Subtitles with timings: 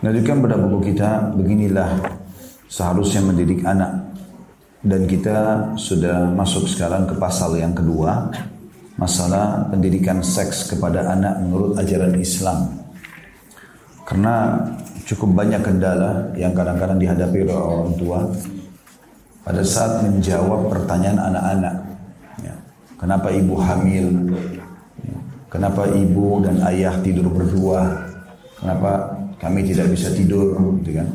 [0.00, 2.00] Melanjutkan pada buku kita, beginilah
[2.72, 4.08] seharusnya mendidik anak.
[4.80, 5.36] Dan kita
[5.76, 8.32] sudah masuk sekarang ke pasal yang kedua,
[8.96, 12.80] masalah pendidikan seks kepada anak menurut ajaran Islam.
[14.08, 14.56] Karena
[15.04, 18.24] cukup banyak kendala yang kadang-kadang dihadapi oleh orang tua
[19.44, 21.76] pada saat menjawab pertanyaan anak-anak.
[22.40, 22.54] Ya.
[22.96, 24.32] Kenapa ibu hamil?
[25.04, 25.18] Ya.
[25.52, 28.08] Kenapa ibu dan ayah tidur berdua?
[28.60, 29.09] Kenapa
[29.40, 30.52] kami tidak bisa tidur
[30.84, 31.08] gitu kan.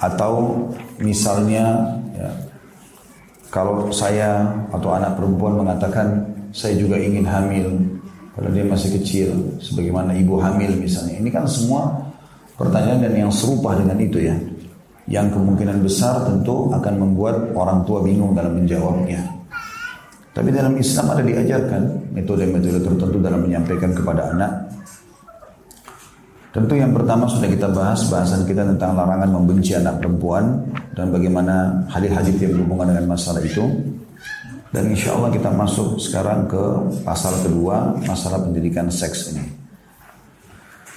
[0.00, 0.64] Atau
[1.02, 2.30] misalnya ya,
[3.50, 6.24] kalau saya atau anak perempuan mengatakan
[6.54, 7.68] saya juga ingin hamil
[8.38, 11.18] kalau dia masih kecil sebagaimana ibu hamil misalnya.
[11.18, 11.90] Ini kan semua
[12.54, 14.36] pertanyaan dan yang serupa dengan itu ya.
[15.10, 19.26] Yang kemungkinan besar tentu akan membuat orang tua bingung dalam menjawabnya.
[20.30, 24.50] Tapi dalam Islam ada diajarkan metode-metode tertentu dalam menyampaikan kepada anak
[26.50, 30.66] Tentu yang pertama sudah kita bahas bahasan kita tentang larangan membenci anak perempuan
[30.98, 33.62] dan bagaimana hadis-hadis yang berhubungan dengan masalah itu.
[34.74, 36.62] Dan insya Allah kita masuk sekarang ke
[37.06, 39.46] pasal kedua, masalah pendidikan seks ini.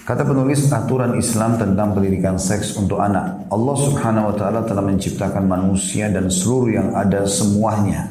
[0.10, 3.46] Kata penulis aturan Islam tentang pendidikan seks untuk anak.
[3.54, 8.10] Allah subhanahu wa ta'ala telah menciptakan manusia dan seluruh yang ada semuanya.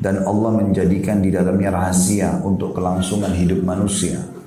[0.00, 4.39] Dan Allah menjadikan di dalamnya rahasia untuk kelangsungan hidup manusia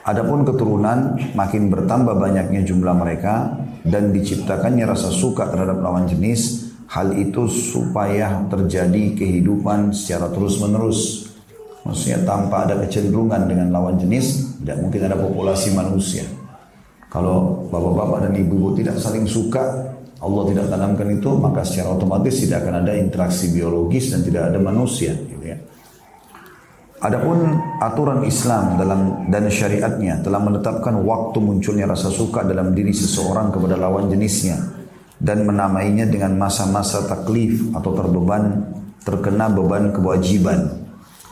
[0.00, 3.52] Adapun keturunan makin bertambah banyaknya jumlah mereka
[3.84, 11.28] dan diciptakannya rasa suka terhadap lawan jenis, hal itu supaya terjadi kehidupan secara terus-menerus.
[11.84, 16.24] Maksudnya tanpa ada kecenderungan dengan lawan jenis, tidak mungkin ada populasi manusia.
[17.12, 22.68] Kalau bapak-bapak dan ibu-ibu tidak saling suka, Allah tidak tanamkan itu, maka secara otomatis tidak
[22.68, 25.16] akan ada interaksi biologis dan tidak ada manusia.
[27.00, 33.48] Adapun aturan Islam dalam dan syariatnya telah menetapkan waktu munculnya rasa suka dalam diri seseorang
[33.48, 34.60] kepada lawan jenisnya
[35.16, 38.68] dan menamainya dengan masa-masa taklif atau terbeban
[39.00, 40.76] terkena beban kewajiban.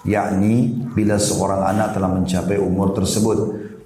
[0.09, 3.39] Yakni bila seorang anak telah mencapai umur tersebut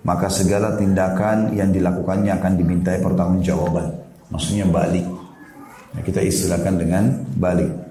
[0.07, 3.91] maka segala tindakan yang dilakukannya akan dimintai pertanggungjawaban
[4.31, 5.03] maksudnya balik.
[5.99, 7.82] Nah, kita istilahkan dengan balik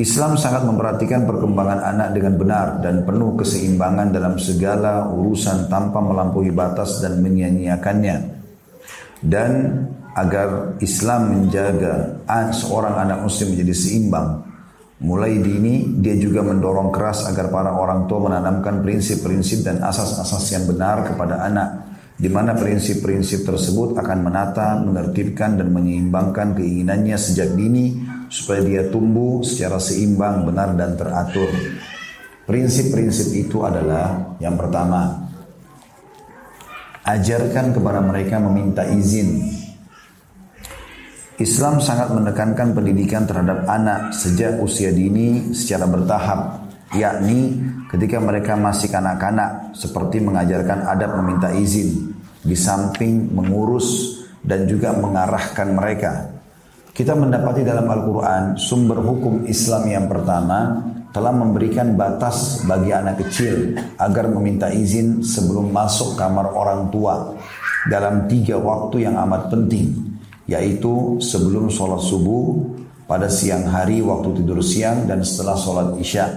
[0.00, 6.48] Islam sangat memperhatikan perkembangan anak dengan benar dan penuh keseimbangan dalam segala urusan tanpa melampaui
[6.56, 8.40] batas dan menyia-nyiakannya.
[9.20, 9.50] Dan
[10.16, 12.16] agar Islam menjaga
[12.48, 14.28] seorang anak muslim menjadi seimbang.
[15.04, 20.64] Mulai dini dia juga mendorong keras agar para orang tua menanamkan prinsip-prinsip dan asas-asas yang
[20.64, 21.68] benar kepada anak
[22.20, 27.96] di mana prinsip-prinsip tersebut akan menata, menertibkan dan menyeimbangkan keinginannya sejak dini
[28.30, 31.50] supaya dia tumbuh secara seimbang, benar dan teratur.
[32.46, 35.18] Prinsip-prinsip itu adalah yang pertama,
[37.02, 39.58] ajarkan kepada mereka meminta izin.
[41.42, 47.58] Islam sangat menekankan pendidikan terhadap anak sejak usia dini secara bertahap, yakni
[47.90, 52.12] ketika mereka masih kanak-kanak, seperti mengajarkan adab meminta izin,
[52.44, 56.39] di samping mengurus dan juga mengarahkan mereka
[57.00, 60.84] kita mendapati dalam Al-Quran sumber hukum Islam yang pertama
[61.16, 67.32] telah memberikan batas bagi anak kecil agar meminta izin sebelum masuk kamar orang tua
[67.88, 69.96] dalam tiga waktu yang amat penting
[70.44, 72.68] yaitu sebelum sholat subuh
[73.08, 76.28] pada siang hari waktu tidur siang dan setelah sholat isya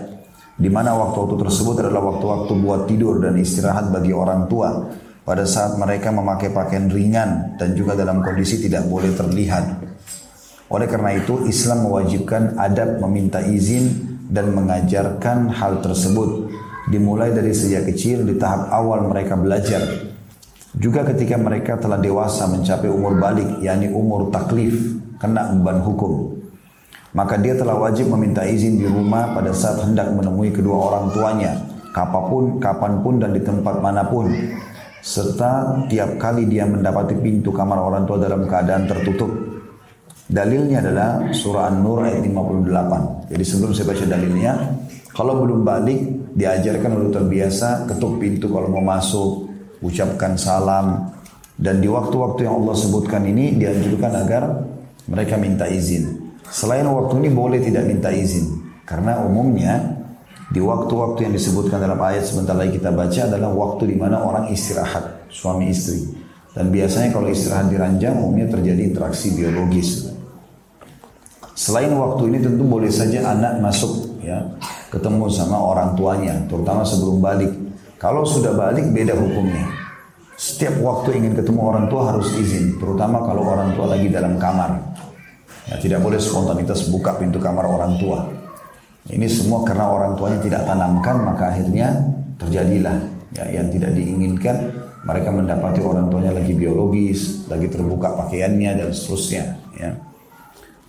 [0.56, 4.80] di mana waktu-waktu tersebut adalah waktu-waktu buat tidur dan istirahat bagi orang tua
[5.28, 9.83] pada saat mereka memakai pakaian ringan dan juga dalam kondisi tidak boleh terlihat
[10.74, 16.50] oleh karena itu Islam mewajibkan adab meminta izin dan mengajarkan hal tersebut
[16.90, 20.10] dimulai dari sejak kecil di tahap awal mereka belajar.
[20.74, 26.42] Juga ketika mereka telah dewasa mencapai umur balik yakni umur taklif kena beban hukum.
[27.14, 31.62] Maka dia telah wajib meminta izin di rumah pada saat hendak menemui kedua orang tuanya,
[31.94, 34.34] kapan pun, kapan pun dan di tempat mana pun.
[35.06, 39.53] Serta tiap kali dia mendapati pintu kamar orang tua dalam keadaan tertutup
[40.34, 43.30] Dalilnya adalah surah An-Nur ayat 58.
[43.30, 44.54] Jadi sebelum saya baca dalilnya,
[45.14, 49.46] kalau belum balik, diajarkan untuk terbiasa ketuk pintu kalau mau masuk,
[49.86, 51.06] ucapkan salam.
[51.54, 54.44] Dan di waktu-waktu yang Allah sebutkan ini dianjurkan agar
[55.06, 56.34] mereka minta izin.
[56.50, 58.74] Selain waktu ini boleh tidak minta izin.
[58.90, 60.02] Karena umumnya
[60.50, 64.50] di waktu-waktu yang disebutkan dalam ayat sebentar lagi kita baca adalah waktu di mana orang
[64.50, 66.10] istirahat, suami istri.
[66.58, 70.13] Dan biasanya kalau istirahat di ranjang umumnya terjadi interaksi biologis.
[71.64, 74.44] Selain waktu ini tentu boleh saja anak masuk ya
[74.92, 77.56] ketemu sama orang tuanya, terutama sebelum balik.
[77.96, 79.64] Kalau sudah balik beda hukumnya.
[80.34, 84.76] setiap waktu ingin ketemu orang tua harus izin, terutama kalau orang tua lagi dalam kamar.
[85.72, 88.28] Ya, tidak boleh spontanitas buka pintu kamar orang tua.
[89.08, 91.96] Ini semua karena orang tuanya tidak tanamkan, maka akhirnya
[92.36, 92.98] terjadilah
[93.40, 94.68] ya, yang tidak diinginkan.
[95.08, 99.44] Mereka mendapati orang tuanya lagi biologis, lagi terbuka pakaiannya dan seterusnya.
[99.80, 99.96] Ya.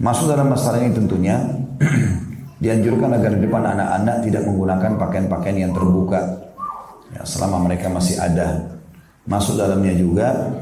[0.02, 1.38] Masuk dalam masalah ini tentunya
[2.62, 6.20] dianjurkan agar di depan anak-anak tidak menggunakan pakaian-pakaian yang terbuka
[7.14, 8.75] ya, selama mereka masih ada
[9.25, 10.52] Masuk dalamnya juga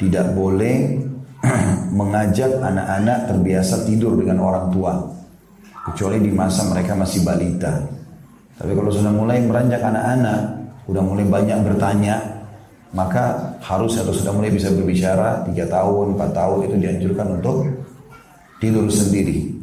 [0.00, 0.96] tidak boleh
[1.98, 4.96] mengajak anak-anak terbiasa tidur dengan orang tua.
[5.92, 7.84] Kecuali di masa mereka masih balita.
[8.56, 10.40] Tapi kalau sudah mulai meranjak anak-anak,
[10.88, 12.16] sudah mulai banyak bertanya,
[12.96, 17.56] maka harus atau sudah mulai bisa berbicara, tiga tahun, empat tahun itu dianjurkan untuk
[18.58, 19.54] tidur sendiri.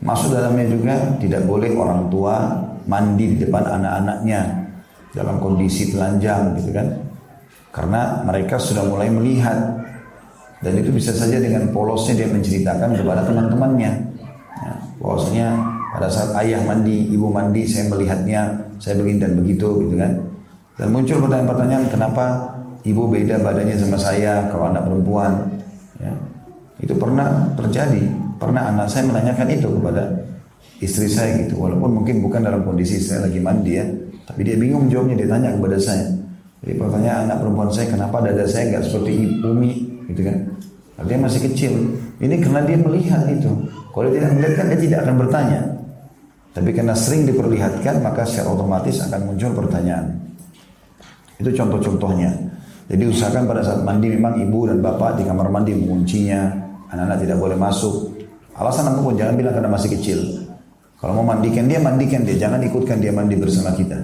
[0.00, 2.56] Masuk dalamnya juga tidak boleh orang tua
[2.88, 4.40] mandi di depan anak-anaknya
[5.12, 6.88] dalam kondisi telanjang gitu kan
[7.70, 9.78] karena mereka sudah mulai melihat
[10.60, 13.92] dan itu bisa saja dengan polosnya dia menceritakan kepada teman-temannya.
[14.60, 15.48] Ya, bahwasanya
[15.96, 20.12] pada saat ayah mandi, ibu mandi, saya melihatnya, saya begini dan begitu gitu kan.
[20.76, 22.24] Dan muncul pertanyaan-pertanyaan kenapa
[22.84, 25.32] ibu beda badannya sama saya kalau anak perempuan.
[25.96, 26.12] Ya,
[26.80, 28.02] itu pernah terjadi.
[28.40, 30.02] Pernah anak saya menanyakan itu kepada
[30.80, 31.60] istri saya gitu.
[31.60, 33.84] Walaupun mungkin bukan dalam kondisi saya lagi mandi ya.
[34.24, 36.06] Tapi dia bingung jawabnya, dia tanya kepada saya.
[36.60, 39.12] Jadi pertanyaan anak perempuan saya kenapa dada saya nggak seperti
[39.44, 39.72] Umi
[40.12, 40.36] gitu kan?
[41.08, 41.72] Dia masih kecil.
[42.20, 43.48] Ini karena dia melihat itu.
[43.90, 45.60] Kalau dia tidak melihat kan dia tidak akan bertanya.
[46.50, 50.06] Tapi karena sering diperlihatkan maka secara otomatis akan muncul pertanyaan.
[51.40, 52.30] Itu contoh-contohnya.
[52.92, 56.69] Jadi usahakan pada saat mandi memang ibu dan bapak di kamar mandi menguncinya.
[56.90, 57.94] Anak-anak tidak boleh masuk.
[58.58, 60.18] Alasan apa pun jangan bilang karena masih kecil.
[61.00, 62.36] Kalau mau mandikan dia, mandikan dia.
[62.36, 63.96] Jangan ikutkan dia mandi bersama kita.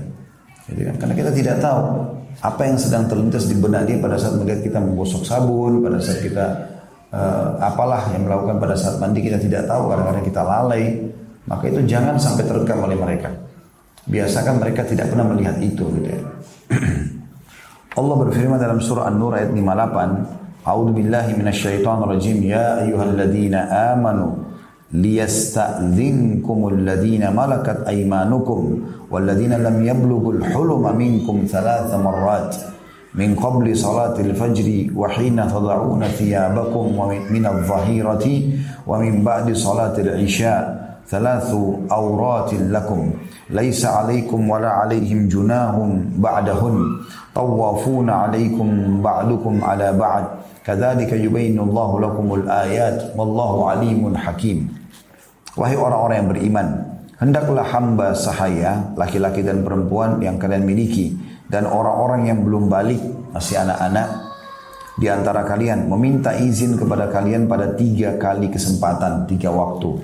[0.70, 0.94] Gitu kan?
[0.96, 1.80] Karena kita tidak tahu
[2.40, 6.20] apa yang sedang terlintas di benak dia pada saat melihat kita menggosok sabun, pada saat
[6.24, 6.46] kita
[7.12, 10.84] uh, apalah yang melakukan pada saat mandi kita tidak tahu, kadang-kadang kita lalai,
[11.48, 13.30] maka itu jangan sampai terekam oleh mereka.
[14.06, 16.20] Biasakan mereka tidak pernah melihat itu gitu ya.
[17.98, 24.42] Allah berfirman dalam surah An-Nur ayat 58, A'udzu billahi minasyaitonir rajim, ya ayyuhalladzina amanu
[24.92, 28.60] ليستأذنكم الذين ملكت أيمانكم
[29.10, 32.56] والذين لم يبلغوا الحلم منكم ثلاث مرات
[33.14, 36.86] من قبل صلاة الفجر وحين تضعون ثيابكم
[37.30, 38.26] من الظهيرة
[38.86, 40.60] ومن بعد صلاة العشاء
[41.08, 41.50] ثلاث
[41.92, 43.10] أورات لكم.
[43.50, 45.76] ليس عليكم ولا عليهم جناه
[46.18, 46.76] بعدهن.
[47.34, 48.68] طوافون عليكم
[49.02, 50.24] بعضكم على بعد.
[50.66, 54.66] Kadzalika yubayyinullahu lakumul ayat wallahu alimun hakim.
[55.54, 56.66] Wahai orang-orang yang beriman,
[57.22, 61.14] hendaklah hamba sahaya laki-laki dan perempuan yang kalian miliki
[61.46, 62.98] dan orang-orang yang belum balik
[63.30, 64.26] masih anak-anak
[64.98, 70.02] di antara kalian meminta izin kepada kalian pada tiga kali kesempatan, tiga waktu.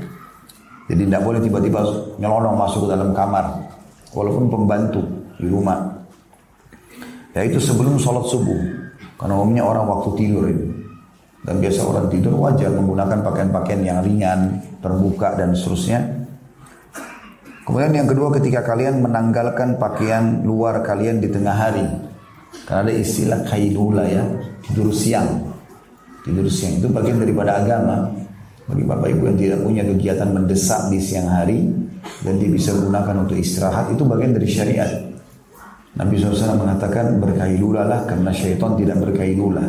[0.94, 1.80] Jadi tidak boleh tiba-tiba
[2.22, 3.50] nyelonong masuk ke dalam kamar,
[4.14, 5.02] walaupun pembantu
[5.42, 5.90] di rumah.
[7.34, 8.81] Yaitu sebelum sholat subuh
[9.22, 10.66] karena umumnya orang waktu tidur ini.
[11.46, 16.26] Dan biasa orang tidur wajar menggunakan pakaian-pakaian yang ringan, terbuka dan seterusnya.
[17.62, 21.86] Kemudian yang kedua ketika kalian menanggalkan pakaian luar kalian di tengah hari.
[22.66, 24.26] Karena ada istilah kailula ya,
[24.66, 25.54] tidur siang.
[26.26, 28.10] Tidur siang itu bagian daripada agama.
[28.66, 31.70] Bagi bapak ibu yang tidak punya kegiatan mendesak di siang hari
[32.26, 35.11] dan dia bisa gunakan untuk istirahat itu bagian dari syariat.
[35.92, 39.66] Nabi SAW mengatakan berkailula lah karena syaitan tidak berkailula.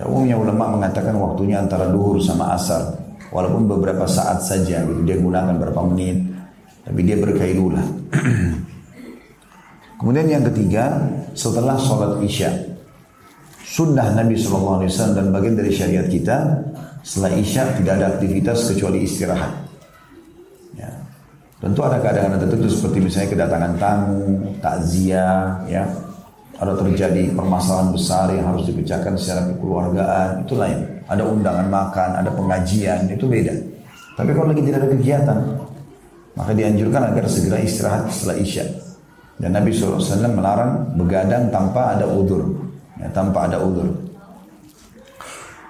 [0.00, 2.96] Ya, umumnya ulama mengatakan waktunya antara duhur sama asar.
[3.28, 6.24] Walaupun beberapa saat saja dia gunakan berapa menit.
[6.88, 7.84] Tapi dia berkailulah.
[10.00, 11.04] Kemudian yang ketiga,
[11.36, 12.48] setelah sholat isya.
[13.68, 16.64] Sunnah Nabi SAW dan bagian dari syariat kita,
[17.04, 19.67] setelah isya tidak ada aktivitas kecuali istirahat.
[21.58, 24.22] Tentu ada keadaan tertentu seperti misalnya kedatangan tamu,
[24.62, 25.82] takziah, ya,
[26.58, 30.78] ada terjadi permasalahan besar yang harus dipecahkan secara kekeluargaan, itu lain.
[31.10, 33.54] Ada undangan makan, ada pengajian, itu beda.
[34.14, 35.38] Tapi kalau lagi tidak ada kegiatan,
[36.34, 38.64] maka dianjurkan agar segera istirahat setelah isya.
[39.38, 40.02] Dan Nabi SAW
[40.34, 42.42] melarang begadang tanpa ada udur.
[42.98, 43.86] Ya, tanpa ada udur.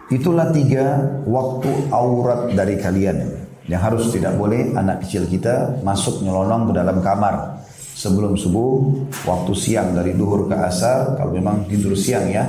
[0.09, 3.38] Itulah tiga waktu aurat dari kalian.
[3.69, 7.61] Yang harus tidak boleh anak kecil kita masuk nyelonong ke dalam kamar
[7.99, 12.47] sebelum subuh, waktu siang dari duhur ke asar, kalau memang tidur siang ya.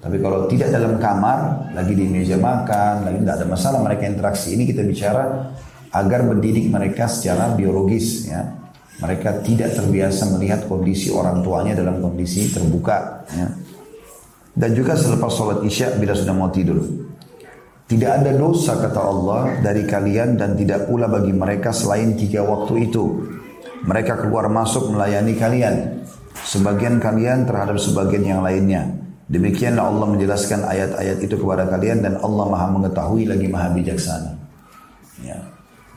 [0.00, 4.56] Tapi kalau tidak dalam kamar, lagi di meja makan, lagi tidak ada masalah mereka interaksi.
[4.56, 5.52] Ini kita bicara
[5.92, 8.42] agar mendidik mereka secara biologis ya.
[9.00, 13.48] Mereka tidak terbiasa melihat kondisi orang tuanya dalam kondisi terbuka ya.
[14.52, 16.84] dan juga selepas sholat isya bila sudah mau tidur.
[17.90, 22.86] Tidak ada dosa kata Allah dari kalian dan tidak pula bagi mereka selain tiga waktu
[22.86, 23.26] itu.
[23.82, 26.06] Mereka keluar masuk melayani kalian.
[26.38, 28.86] Sebagian kalian terhadap sebagian yang lainnya.
[29.26, 34.38] Demikianlah Allah menjelaskan ayat-ayat itu kepada kalian dan Allah maha mengetahui lagi maha bijaksana.
[35.26, 35.38] Ya.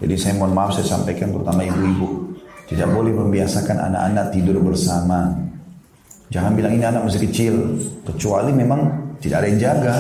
[0.02, 2.34] Jadi saya mohon maaf saya sampaikan terutama ibu-ibu.
[2.74, 5.30] Tidak boleh membiasakan anak-anak tidur bersama.
[6.34, 7.54] Jangan bilang ini anak masih kecil.
[8.02, 9.94] Kecuali memang tidak ada yang jaga.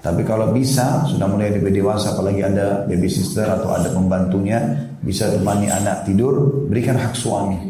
[0.00, 4.56] Tapi kalau bisa, sudah mulai lebih dewasa, apalagi ada baby sister atau ada pembantunya,
[5.04, 7.68] bisa temani anak tidur, berikan hak suami.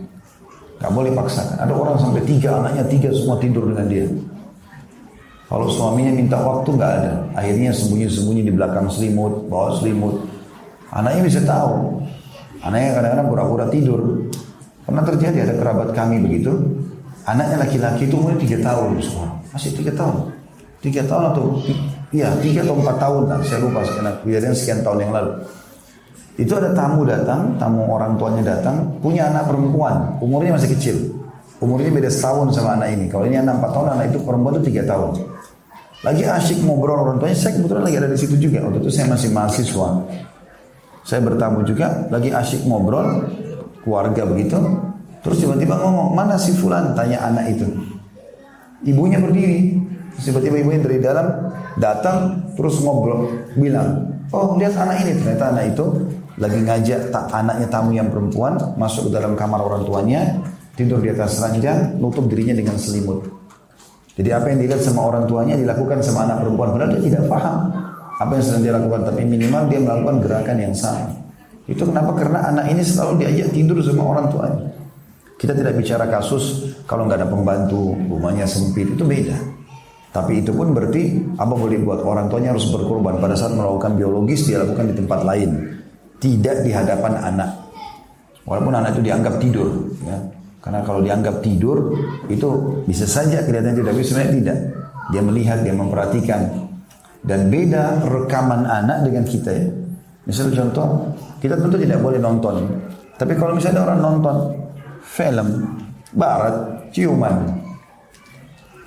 [0.79, 1.59] Gak boleh paksakan.
[1.59, 4.07] Ada orang sampai tiga, anaknya tiga semua tidur dengan dia.
[5.51, 7.13] Kalau suaminya minta waktu nggak ada.
[7.35, 10.23] Akhirnya sembunyi-sembunyi di belakang selimut, bawa selimut.
[10.95, 11.99] Anaknya bisa tahu.
[12.63, 14.31] Anaknya kadang-kadang pura-pura tidur.
[14.87, 16.55] Pernah terjadi ada kerabat kami begitu.
[17.27, 19.03] Anaknya laki-laki itu umurnya tiga tahun.
[19.51, 20.31] Masih tiga tahun.
[20.79, 21.45] Tiga tahun atau
[22.11, 23.39] iya tiga atau empat tahun lah.
[23.47, 25.33] Saya lupa karena kejadian sekian tahun yang lalu.
[26.41, 30.97] Itu ada tamu datang, tamu orang tuanya datang, punya anak perempuan, umurnya masih kecil.
[31.61, 33.05] Umurnya beda setahun sama anak ini.
[33.13, 35.11] Kalau ini anak empat tahun, anak itu perempuan itu tiga tahun.
[36.01, 38.65] Lagi asyik ngobrol orang tuanya, saya kebetulan lagi ada di situ juga.
[38.65, 39.89] Waktu itu saya masih mahasiswa.
[41.05, 43.29] Saya bertamu juga, lagi asyik ngobrol,
[43.85, 44.57] keluarga begitu.
[45.21, 46.97] Terus tiba-tiba ngomong, mana si Fulan?
[46.97, 47.69] Tanya anak itu.
[48.89, 49.77] Ibunya berdiri.
[50.21, 51.27] Tiba-tiba ibunya dari dalam
[51.81, 53.33] datang, terus ngobrol.
[53.57, 55.17] Bilang, oh lihat anak ini.
[55.21, 55.85] Ternyata anak itu
[56.37, 60.41] lagi ngajak tak anaknya tamu yang perempuan masuk ke dalam kamar orang tuanya,
[60.77, 63.25] tidur di atas ranjang, nutup dirinya dengan selimut.
[64.15, 67.59] Jadi apa yang dilihat sama orang tuanya dilakukan sama anak perempuan, padahal dia tidak paham
[68.21, 71.09] apa yang sedang dia lakukan tapi minimal dia melakukan gerakan yang sama
[71.65, 74.69] itu kenapa karena anak ini selalu diajak tidur sama orang tuanya
[75.41, 79.41] kita tidak bicara kasus kalau nggak ada pembantu rumahnya sempit itu beda
[80.11, 84.47] tapi itu pun berarti apa boleh buat orang tuanya harus berkorban pada saat melakukan biologis
[84.51, 85.51] dia lakukan di tempat lain
[86.19, 87.51] tidak di hadapan anak
[88.45, 89.69] walaupun anak itu dianggap tidur
[90.03, 90.19] ya
[90.61, 91.95] karena kalau dianggap tidur
[92.27, 92.49] itu
[92.85, 94.59] bisa saja kelihatan tidak tapi sebenarnya tidak
[95.11, 96.71] dia melihat dia memperhatikan
[97.21, 99.67] dan beda rekaman anak dengan kita ya.
[100.25, 100.89] Misalnya contoh,
[101.41, 102.65] kita tentu tidak boleh nonton.
[103.17, 104.37] Tapi kalau misalnya orang nonton
[105.05, 105.49] film
[106.17, 107.61] barat, ciuman.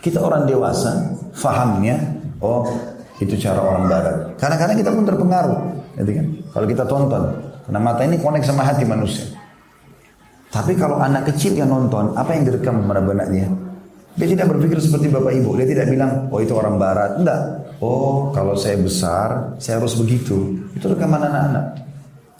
[0.01, 1.99] Kita orang dewasa, fahamnya,
[2.39, 2.65] oh
[3.19, 4.15] itu cara orang barat.
[4.37, 5.59] Kadang-kadang kita pun terpengaruh,
[5.99, 6.27] gitu kan?
[6.53, 7.23] Kalau kita tonton,
[7.65, 9.25] karena mata ini konek sama hati manusia.
[10.53, 13.49] Tapi kalau anak kecil yang nonton, apa yang direkam pada benak dia?
[14.13, 15.57] Dia tidak berpikir seperti bapak ibu.
[15.57, 17.17] Dia tidak bilang, oh itu orang barat.
[17.17, 17.41] Enggak.
[17.81, 20.53] Oh kalau saya besar, saya harus begitu.
[20.77, 21.65] Itu rekaman anak-anak.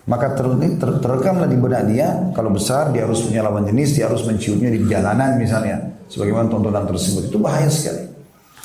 [0.06, 0.46] Maka ter,
[0.78, 4.70] ter, terekamlah di benak dia, kalau besar dia harus punya lawan jenis, dia harus menciumnya
[4.70, 5.82] di jalanan misalnya.
[6.14, 7.34] Sebagaimana tontonan tersebut.
[7.34, 8.03] Itu bahaya sekali.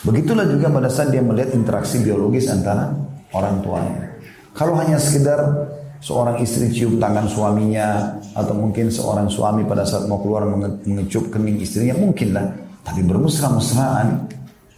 [0.07, 2.95] Begitulah juga pada saat dia melihat interaksi biologis antara
[3.35, 3.99] orang tuanya.
[4.55, 5.43] Kalau hanya sekedar
[5.99, 11.59] seorang istri cium tangan suaminya atau mungkin seorang suami pada saat mau keluar mengecup kening
[11.59, 12.47] istrinya mungkinlah
[12.87, 14.31] tapi bermesra-mesraan,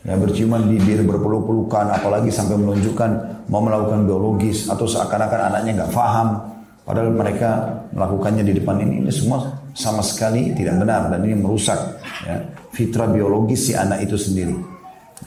[0.03, 3.11] ya berciuman bibir, berpeluk-pelukan, apalagi sampai menunjukkan
[3.53, 6.29] mau melakukan biologis atau seakan-akan anaknya nggak paham,
[6.83, 9.47] padahal mereka melakukannya di depan ini, ini semua
[9.77, 11.79] sama sekali tidak benar dan ini merusak
[12.27, 12.43] ya,
[12.75, 14.70] fitrah biologis si anak itu sendiri.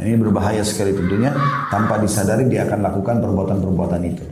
[0.01, 1.29] Ini berbahaya sekali tentunya
[1.69, 4.25] tanpa disadari dia akan lakukan perbuatan-perbuatan itu.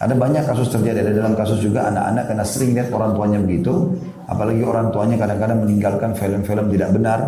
[0.00, 3.92] Ada banyak kasus terjadi, ada dalam kasus juga anak-anak karena sering lihat orang tuanya begitu,
[4.26, 7.20] apalagi orang tuanya kadang-kadang meninggalkan film-film tidak benar,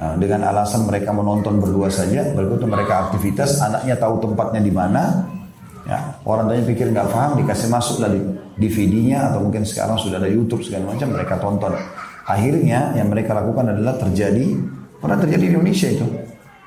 [0.00, 5.28] Nah, dengan alasan mereka menonton berdua saja, berikut mereka aktivitas, anaknya tahu tempatnya di mana.
[5.84, 8.20] Ya, orang tanya pikir nggak paham, dikasih masuk dari
[8.56, 11.76] DVD-nya atau mungkin sekarang sudah ada YouTube segala macam mereka tonton.
[12.24, 14.56] Akhirnya yang mereka lakukan adalah terjadi
[15.00, 16.06] pernah terjadi di Indonesia itu.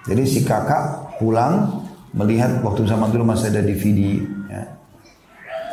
[0.03, 4.19] Jadi si kakak pulang melihat waktu zaman dulu masih ada DVD
[4.51, 4.63] ya,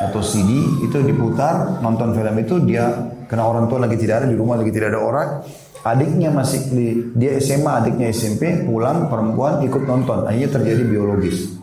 [0.07, 2.89] atau CD itu diputar nonton film itu dia
[3.27, 5.29] kena orang tua lagi tidak ada di rumah lagi tidak ada orang.
[5.81, 10.29] Adiknya masih di dia SMA adiknya SMP pulang perempuan ikut nonton.
[10.29, 11.57] Akhirnya terjadi biologis.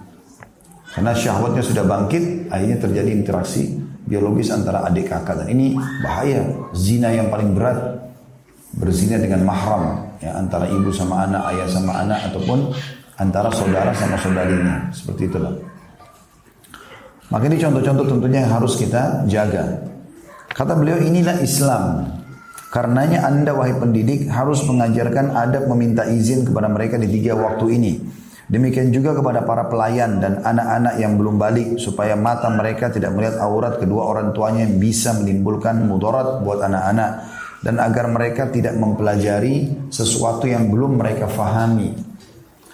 [0.90, 3.78] Karena syahwatnya sudah bangkit akhirnya terjadi interaksi
[4.10, 5.46] biologis antara adik kakak.
[5.46, 6.42] Dan ini bahaya
[6.74, 8.10] zina yang paling berat
[8.74, 12.74] berzina dengan mahram ya antara ibu sama anak ayah sama anak ataupun
[13.18, 14.90] antara saudara sama saudarinya.
[14.94, 15.54] Seperti itulah.
[17.28, 19.84] Maka ini contoh-contoh tentunya yang harus kita jaga.
[20.48, 22.08] Kata beliau inilah Islam.
[22.72, 27.94] Karenanya anda wahai pendidik harus mengajarkan adab meminta izin kepada mereka di tiga waktu ini.
[28.48, 33.44] Demikian juga kepada para pelayan dan anak-anak yang belum balik supaya mata mereka tidak melihat
[33.44, 37.12] aurat kedua orang tuanya yang bisa menimbulkan mudarat buat anak-anak
[37.68, 41.92] dan agar mereka tidak mempelajari sesuatu yang belum mereka fahami.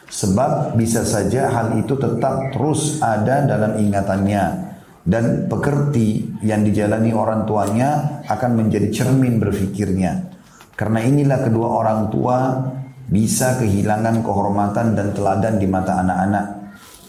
[0.05, 4.69] Sebab bisa saja hal itu tetap terus ada dalam ingatannya
[5.01, 10.29] dan pekerti yang dijalani orang tuanya akan menjadi cermin berfikirnya.
[10.77, 12.61] Karena inilah kedua orang tua
[13.09, 16.45] bisa kehilangan kehormatan dan teladan di mata anak-anak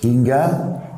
[0.00, 0.42] hingga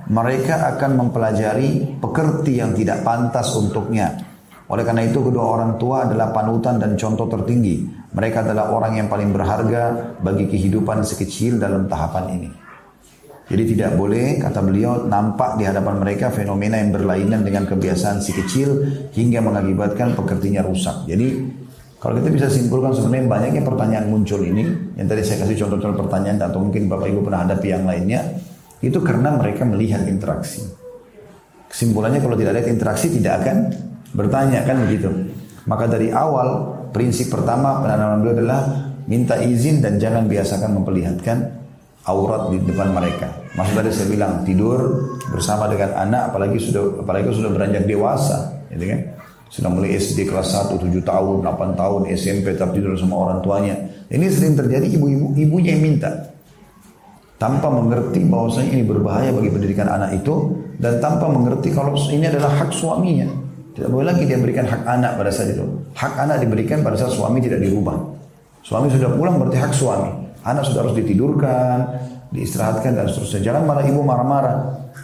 [0.07, 4.36] mereka akan mempelajari pekerti yang tidak pantas untuknya.
[4.67, 9.09] Oleh karena itu kedua orang tua adalah panutan dan contoh tertinggi mereka adalah orang yang
[9.13, 12.51] paling berharga bagi kehidupan sekecil dalam tahapan ini.
[13.47, 18.35] Jadi tidak boleh, kata beliau, nampak di hadapan mereka fenomena yang berlainan dengan kebiasaan si
[18.35, 18.83] kecil
[19.15, 21.07] hingga mengakibatkan pekertinya rusak.
[21.07, 21.47] Jadi
[22.03, 24.67] kalau kita bisa simpulkan sebenarnya banyaknya pertanyaan muncul ini,
[24.99, 28.21] yang tadi saya kasih contoh-contoh pertanyaan atau mungkin Bapak Ibu pernah hadapi yang lainnya,
[28.83, 30.67] itu karena mereka melihat interaksi.
[31.71, 33.57] Kesimpulannya kalau tidak ada interaksi tidak akan
[34.17, 35.13] bertanya kan begitu.
[35.69, 38.61] Maka dari awal prinsip pertama penanaman beliau adalah
[39.05, 41.39] minta izin dan jangan biasakan memperlihatkan
[42.07, 43.29] aurat di depan mereka.
[43.59, 44.79] Maksud tadi saya bilang tidur
[45.29, 49.01] bersama dengan anak apalagi sudah apalagi sudah beranjak dewasa, gitu kan?
[49.47, 53.79] Sudah mulai SD kelas 1, 7 tahun, 8 tahun, SMP tetap tidur sama orang tuanya.
[54.11, 56.11] Ini sering terjadi ibu-ibu ibunya yang minta.
[57.37, 62.65] Tanpa mengerti bahwasanya ini berbahaya bagi pendidikan anak itu dan tanpa mengerti kalau ini adalah
[62.65, 63.46] hak suaminya.
[63.77, 65.61] Tidak boleh lagi dia berikan hak anak pada saat itu.
[65.93, 68.01] Hak anak diberikan pada saat suami tidak dirubah.
[68.65, 70.11] Suami sudah pulang berarti hak suami.
[70.49, 71.85] Anak sudah harus ditidurkan,
[72.33, 73.53] diistirahatkan dan seterusnya.
[73.53, 74.57] Jangan malah ibu marah-marah.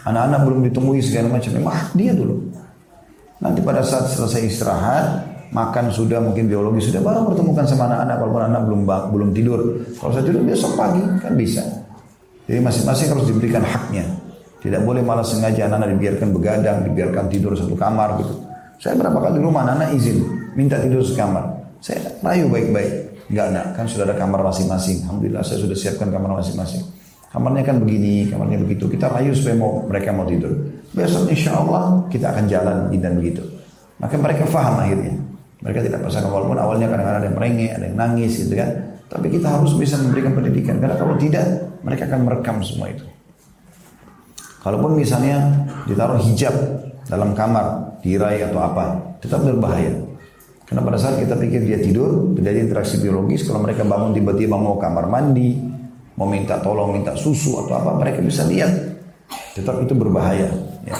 [0.08, 1.52] Anak-anak belum ditemui segala macam.
[1.68, 2.48] Hak dia dulu.
[3.44, 5.04] Nanti pada saat selesai istirahat,
[5.52, 9.60] makan sudah mungkin biologi sudah baru bertemukan sama anak-anak walaupun anak belum belum tidur.
[10.00, 11.60] Kalau saya tidur besok pagi kan bisa.
[12.48, 14.08] Jadi masing-masing harus diberikan haknya.
[14.64, 18.51] Tidak boleh malah sengaja anak-anak dibiarkan begadang, dibiarkan tidur satu kamar gitu.
[18.82, 20.26] Saya berapa kali di rumah anak, izin
[20.58, 21.46] minta tidur sekamar.
[21.78, 23.14] Saya rayu baik-baik.
[23.30, 25.06] Enggak nak, kan sudah ada kamar masing-masing.
[25.06, 26.82] Alhamdulillah saya sudah siapkan kamar masing-masing.
[27.30, 28.90] Kamarnya kan begini, kamarnya begitu.
[28.90, 30.50] Kita rayu supaya mau mereka mau tidur.
[30.90, 33.46] Besok insya Allah kita akan jalan dan begitu.
[34.02, 35.14] Maka mereka faham akhirnya.
[35.62, 38.70] Mereka tidak pasang walaupun awalnya kadang-kadang ada yang merengek, ada yang nangis gitu kan.
[39.06, 40.82] Tapi kita harus bisa memberikan pendidikan.
[40.82, 41.46] Karena kalau tidak,
[41.86, 43.06] mereka akan merekam semua itu.
[44.58, 45.38] Kalaupun misalnya
[45.86, 46.54] ditaruh hijab
[47.06, 49.94] dalam kamar, tirai atau apa, tetap berbahaya.
[50.66, 54.80] Karena pada saat kita pikir dia tidur, terjadi interaksi biologis, kalau mereka bangun tiba-tiba mau
[54.80, 55.60] kamar mandi,
[56.16, 58.72] mau minta tolong, minta susu atau apa, mereka bisa lihat.
[59.52, 60.48] Tetap itu berbahaya.
[60.88, 60.96] Ya.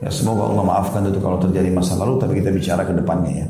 [0.00, 3.46] Ya semoga Allah maafkan itu kalau terjadi masa lalu, tapi kita bicara ke depannya ya.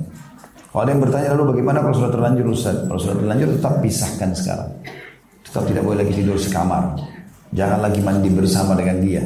[0.71, 2.77] Kalau ada yang bertanya lalu bagaimana kalau sudah terlanjur Ustaz?
[2.87, 4.71] Kalau sudah terlanjur tetap pisahkan sekarang.
[5.43, 6.95] Tetap tidak boleh lagi tidur sekamar.
[7.51, 9.23] Jangan lagi mandi bersama dengan dia.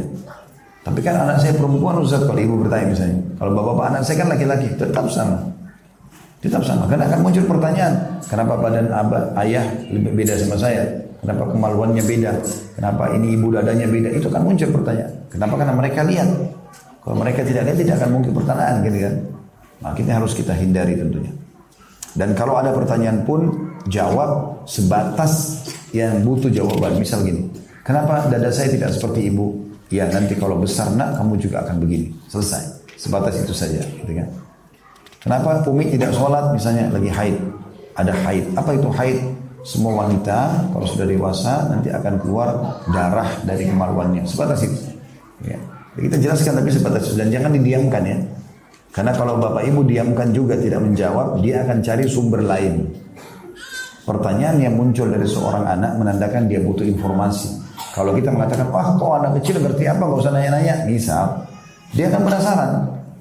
[0.85, 3.17] Tapi kan anak saya perempuan Ustaz kalau ibu bertanya misalnya.
[3.41, 5.39] Kalau bapak-bapak anak saya kan laki-laki tetap sama.
[6.45, 6.85] Tetap sama.
[6.85, 7.95] Karena akan muncul pertanyaan.
[8.29, 10.85] Kenapa badan abah, ayah lebih beda sama saya?
[11.25, 12.33] Kenapa kemaluannya beda?
[12.77, 14.13] Kenapa ini ibu dadanya beda?
[14.13, 15.13] Itu kan muncul pertanyaan.
[15.33, 15.55] Kenapa?
[15.57, 16.29] Karena mereka lihat.
[17.01, 19.15] Kalau mereka tidak lihat tidak akan mungkin pertanyaan gitu kan.
[19.81, 21.33] Makanya harus kita hindari tentunya.
[22.13, 25.65] Dan kalau ada pertanyaan pun jawab sebatas
[25.97, 27.01] yang butuh jawaban.
[27.01, 27.49] Misal gini,
[27.81, 29.64] kenapa dada saya tidak seperti ibu?
[29.93, 32.09] Ya nanti kalau besar nak kamu juga akan begini.
[32.29, 32.63] Selesai.
[32.97, 33.83] Sebatas itu saja.
[33.85, 34.29] Gitu kan?
[35.25, 37.37] Kenapa Umi tidak sholat misalnya lagi haid?
[37.97, 38.45] Ada haid.
[38.57, 39.19] Apa itu haid?
[39.65, 42.53] Semua wanita kalau sudah dewasa nanti akan keluar
[42.93, 44.29] darah dari kemaluannya.
[44.29, 44.77] Sebatas itu.
[45.41, 45.57] Ya.
[45.97, 47.17] Kita jelaskan tapi sebatas itu.
[47.17, 48.19] Dan jangan didiamkan ya.
[48.93, 52.93] Karena kalau bapak ibu diamkan juga tidak menjawab, dia akan cari sumber lain.
[54.05, 57.64] Pertanyaan yang muncul dari seorang anak menandakan dia butuh informasi.
[57.95, 60.83] Kalau kita mengatakan, wah kok anak kecil ngerti apa, gak usah nanya-nanya.
[60.91, 61.47] Misal,
[61.95, 62.71] dia akan penasaran.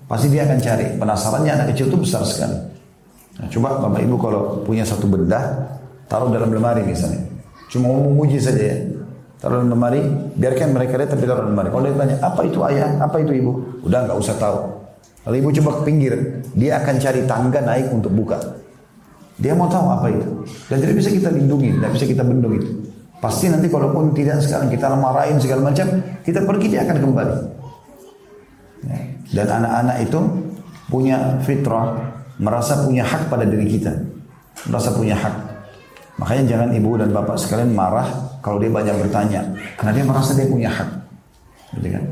[0.10, 0.86] Pasti dia akan cari.
[0.98, 2.58] Penasarannya anak kecil itu besar sekali.
[3.38, 5.38] Nah, coba Bapak Ibu kalau punya satu benda,
[6.10, 7.22] taruh dalam lemari misalnya.
[7.70, 8.78] Cuma mau menguji saja ya.
[9.38, 10.02] Taruh dalam lemari,
[10.42, 11.70] biarkan mereka lihat tapi dalam lemari.
[11.70, 13.52] Kalau dia tanya, apa itu ayah, apa itu ibu?
[13.86, 14.58] Udah nggak usah tahu.
[15.22, 16.14] Kalau ibu coba ke pinggir,
[16.58, 18.42] dia akan cari tangga naik untuk buka.
[19.38, 20.30] Dia mau tahu apa itu.
[20.66, 22.93] Dan tidak bisa kita lindungi, tidak bisa kita bendung itu.
[23.24, 25.88] Pasti nanti kalaupun tidak sekarang kita marahin segala macam,
[26.28, 27.38] kita pergi dia akan kembali.
[28.84, 29.00] Ya.
[29.32, 30.20] Dan anak-anak itu
[30.92, 33.96] punya fitrah, merasa punya hak pada diri kita.
[34.68, 35.36] Merasa punya hak.
[36.20, 38.12] Makanya jangan ibu dan bapak sekalian marah
[38.44, 39.56] kalau dia banyak bertanya.
[39.80, 40.90] Karena dia merasa dia punya hak.
[41.80, 42.04] Gitu kan?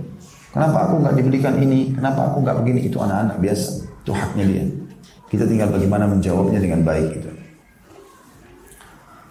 [0.56, 1.92] Kenapa aku nggak diberikan ini?
[1.92, 2.88] Kenapa aku nggak begini?
[2.88, 3.84] Itu anak-anak biasa.
[3.84, 4.64] Itu haknya dia.
[5.28, 7.20] Kita tinggal bagaimana menjawabnya dengan baik.
[7.20, 7.41] Gitu.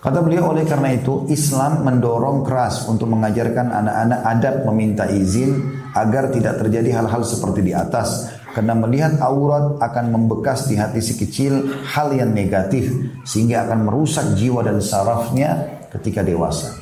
[0.01, 5.61] Kata beliau oleh karena itu Islam mendorong keras untuk mengajarkan anak-anak adab meminta izin
[5.93, 8.33] agar tidak terjadi hal-hal seperti di atas.
[8.57, 12.89] Karena melihat aurat akan membekas di hati si kecil hal yang negatif
[13.29, 16.81] sehingga akan merusak jiwa dan sarafnya ketika dewasa.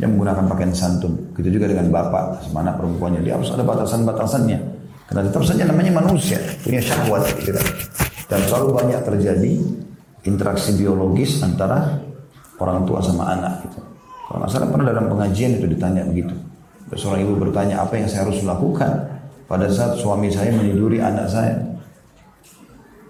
[0.00, 1.36] Dia menggunakan pakaian santun.
[1.36, 2.48] Gitu juga dengan bapak.
[2.48, 3.20] Sama anak perempuannya.
[3.20, 4.58] Dia harus ada batasan-batasannya.
[5.12, 6.40] Karena tetap saja namanya manusia.
[6.64, 7.60] Punya syahwat gitu
[8.32, 9.52] dan selalu banyak terjadi
[10.26, 11.98] interaksi biologis antara
[12.62, 13.80] orang tua sama anak gitu.
[14.28, 16.34] kalau nggak salah pernah dalam pengajian itu ditanya begitu
[16.92, 18.92] seorang ibu bertanya apa yang saya harus lakukan
[19.48, 21.56] pada saat suami saya meniduri anak saya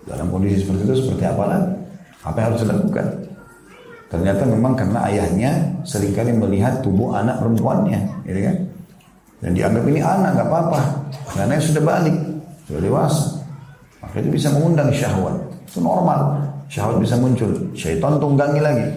[0.06, 1.82] dalam kondisi seperti itu seperti apa lagi
[2.22, 3.06] apa yang harus dilakukan?
[4.06, 7.98] Ternyata memang karena ayahnya sering kali melihat tubuh anak perempuannya,
[8.28, 8.56] gitu kan?
[9.42, 10.80] Dan dianggap ini anak nggak apa-apa,
[11.34, 12.16] karena sudah balik,
[12.68, 13.42] sudah dewasa.
[13.98, 15.34] Maka itu bisa mengundang syahwat.
[15.66, 16.38] Itu normal.
[16.72, 17.52] Syahwat bisa muncul.
[17.76, 18.88] Syaitan tunggangi lagi.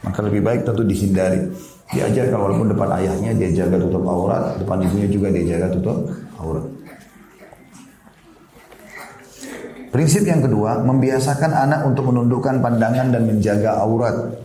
[0.00, 1.52] Maka lebih baik tentu dihindari.
[1.92, 6.08] Diajar kalau walaupun depan ayahnya dia jaga tutup aurat, depan ibunya juga dia jaga tutup
[6.40, 6.64] aurat.
[9.90, 14.38] Prinsip yang kedua, membiasakan anak untuk menundukkan pandangan dan menjaga aurat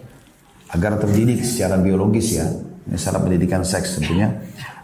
[0.74, 2.50] agar terdidik secara biologis ya.
[2.90, 4.28] Ini salah pendidikan seks tentunya.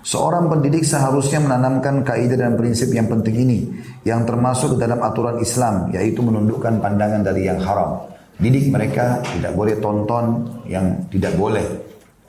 [0.02, 3.60] Seorang pendidik seharusnya menanamkan kaidah dan prinsip yang penting ini
[4.02, 8.10] yang termasuk dalam aturan Islam yaitu menundukkan pandangan dari yang haram.
[8.42, 10.26] Didik mereka tidak boleh tonton
[10.66, 11.62] yang tidak boleh.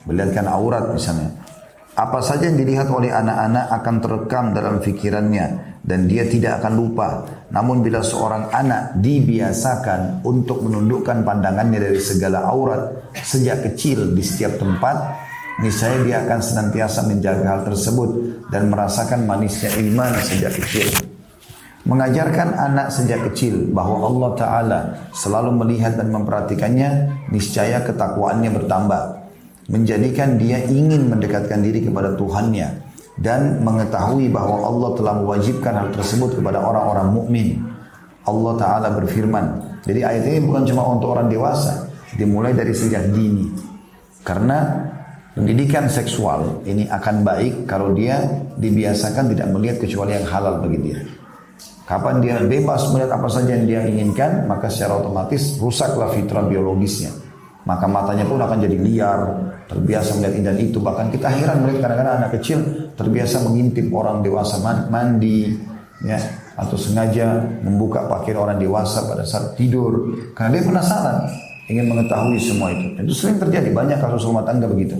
[0.05, 1.33] Melihatkan aurat misalnya.
[1.93, 7.25] Apa saja yang dilihat oleh anak-anak akan terekam dalam fikirannya dan dia tidak akan lupa.
[7.53, 14.57] Namun bila seorang anak dibiasakan untuk menundukkan pandangannya dari segala aurat sejak kecil di setiap
[14.57, 14.95] tempat,
[15.61, 18.09] niscaya dia akan senantiasa menjaga hal tersebut
[18.49, 20.89] dan merasakan manisnya iman sejak kecil.
[21.83, 24.79] Mengajarkan anak sejak kecil bahwa Allah Ta'ala
[25.11, 29.01] selalu melihat dan memperhatikannya, niscaya ketakwaannya bertambah.
[29.67, 32.67] Menjadikan dia ingin mendekatkan diri kepada Tuhannya
[33.19, 37.47] dan mengetahui bahwa Allah telah mewajibkan hal tersebut kepada orang-orang mukmin.
[38.23, 39.45] Allah Taala berfirman.
[39.83, 43.51] Jadi ayat ini bukan cuma untuk orang dewasa, dimulai dari sejak dini.
[44.23, 44.87] Karena
[45.33, 48.21] pendidikan seksual ini akan baik kalau dia
[48.57, 50.99] dibiasakan tidak melihat kecuali yang halal bagi dia.
[51.83, 57.11] Kapan dia bebas melihat apa saja yang dia inginkan, maka secara otomatis rusaklah fitrah biologisnya.
[57.67, 59.19] Maka matanya pun akan jadi liar,
[59.67, 60.77] terbiasa melihat ini dan itu.
[60.79, 62.59] Bahkan kita heran melihat kadang-kadang anak kecil
[62.95, 65.59] terbiasa mengintip orang dewasa mandi,
[66.07, 66.19] ya,
[66.55, 70.15] atau sengaja membuka pakaian orang dewasa pada saat tidur.
[70.35, 71.17] Karena dia penasaran,
[71.67, 72.99] ingin mengetahui semua itu.
[72.99, 74.99] Itu sering terjadi, banyak kasus rumah tangga begitu.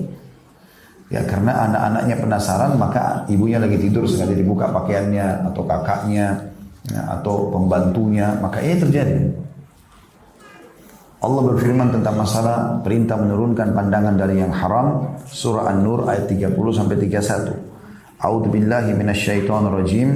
[1.13, 6.41] Ya karena anak-anaknya penasaran maka ibunya lagi tidur sengaja dibuka pakaiannya atau kakaknya
[6.89, 9.29] ya, atau pembantunya maka ini terjadi.
[11.21, 16.97] Allah berfirman tentang masalah perintah menurunkan pandangan dari yang haram surah An-Nur ayat 30 sampai
[16.97, 17.61] 31.
[18.17, 20.09] A'udzu billahi minasyaitonir rajim.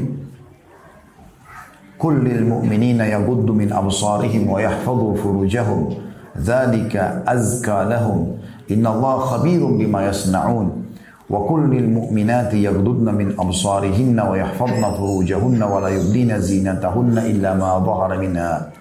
[2.01, 5.93] Kullil mu'minina yaghuddu min absarihim wa yahfazu furujahum.
[6.36, 8.41] Dzalika azka lahum.
[8.67, 10.87] Innallaha khabirum bima yasna'un.
[11.27, 18.71] Yaghdudna min absarihinna wa yahfazna furujahunna wa la yubdina zinatahunna illa ma dhahara minha.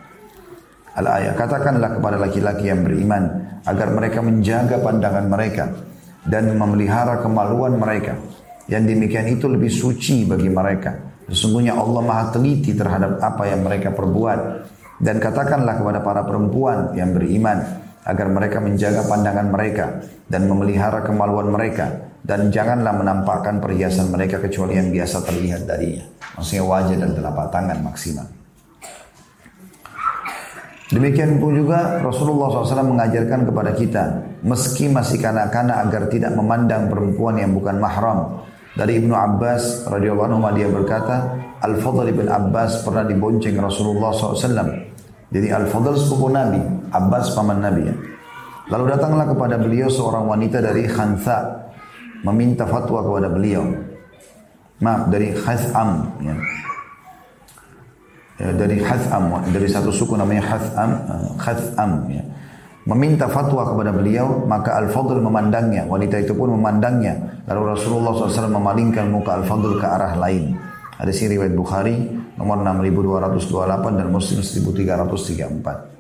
[0.95, 5.75] Al-ayat, katakanlah kepada laki-laki yang beriman agar mereka menjaga pandangan mereka
[6.23, 8.15] dan memelihara kemaluan mereka.
[8.71, 10.95] Yang demikian itu lebih suci bagi mereka.
[11.27, 14.39] Sesungguhnya Allah maha teliti terhadap apa yang mereka perbuat.
[15.03, 17.59] Dan katakanlah kepada para perempuan yang beriman
[18.07, 19.99] agar mereka menjaga pandangan mereka
[20.31, 26.03] dan memelihara kemaluan mereka dan janganlah menampakkan perhiasan mereka kecuali yang biasa terlihat darinya.
[26.35, 28.27] Maksudnya wajah dan telapak tangan maksimal.
[30.87, 34.05] Demikian pun juga Rasulullah SAW mengajarkan kepada kita,
[34.47, 38.43] meski masih kanak-kanak agar tidak memandang perempuan yang bukan mahram.
[38.75, 41.17] Dari Ibnu Abbas radhiyallahu anhu dia berkata,
[41.63, 44.47] Al-Fadl ibn Abbas pernah dibonceng Rasulullah SAW.
[45.27, 46.63] Jadi Al-Fadl sepupu Nabi,
[46.95, 47.95] Abbas paman Nabi ya.
[48.71, 51.66] Lalu datanglah kepada beliau seorang wanita dari Khansa
[52.23, 53.65] meminta fatwa kepada beliau.
[54.77, 56.37] Maaf dari Khatham ya.
[58.37, 62.21] Ya, dari Hatham dari satu suku namanya Hatham uh, Hatham ya.
[62.87, 65.89] Meminta fatwa kepada beliau maka Al-Fadl memandangnya.
[65.91, 67.43] Wanita itu pun memandangnya.
[67.51, 70.55] Lalu Rasulullah SAW memalingkan muka Al-Fadl ke arah lain.
[71.01, 71.97] Ada sini riwayat Bukhari
[72.37, 75.97] nomor 6228 dan Muslim 1334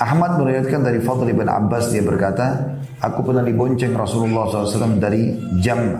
[0.00, 5.96] Ahmad meriwayatkan dari Fadl bin Abbas dia berkata aku pernah dibonceng Rasulullah SAW dari Jam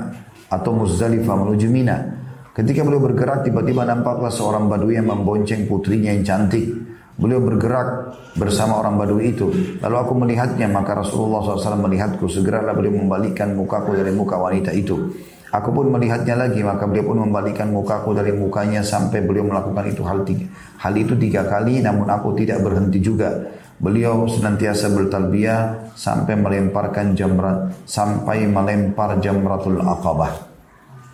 [0.52, 6.26] atau Muzdalifah menuju Mina Ketika beliau bergerak, tiba-tiba nampaklah seorang badui yang membonceng putrinya yang
[6.26, 6.66] cantik.
[7.14, 9.48] Beliau bergerak bersama orang badui itu.
[9.78, 12.26] Lalu aku melihatnya, maka Rasulullah SAW melihatku.
[12.26, 15.14] Segeralah beliau membalikkan mukaku dari muka wanita itu.
[15.54, 20.02] Aku pun melihatnya lagi, maka beliau pun membalikkan mukaku dari mukanya sampai beliau melakukan itu
[20.02, 20.44] hal tiga.
[20.82, 23.40] Hal itu tiga kali, namun aku tidak berhenti juga.
[23.81, 30.37] Beliau senantiasa bertalbiyah sampai melemparkan jamrat, sampai melempar jamratul aqabah.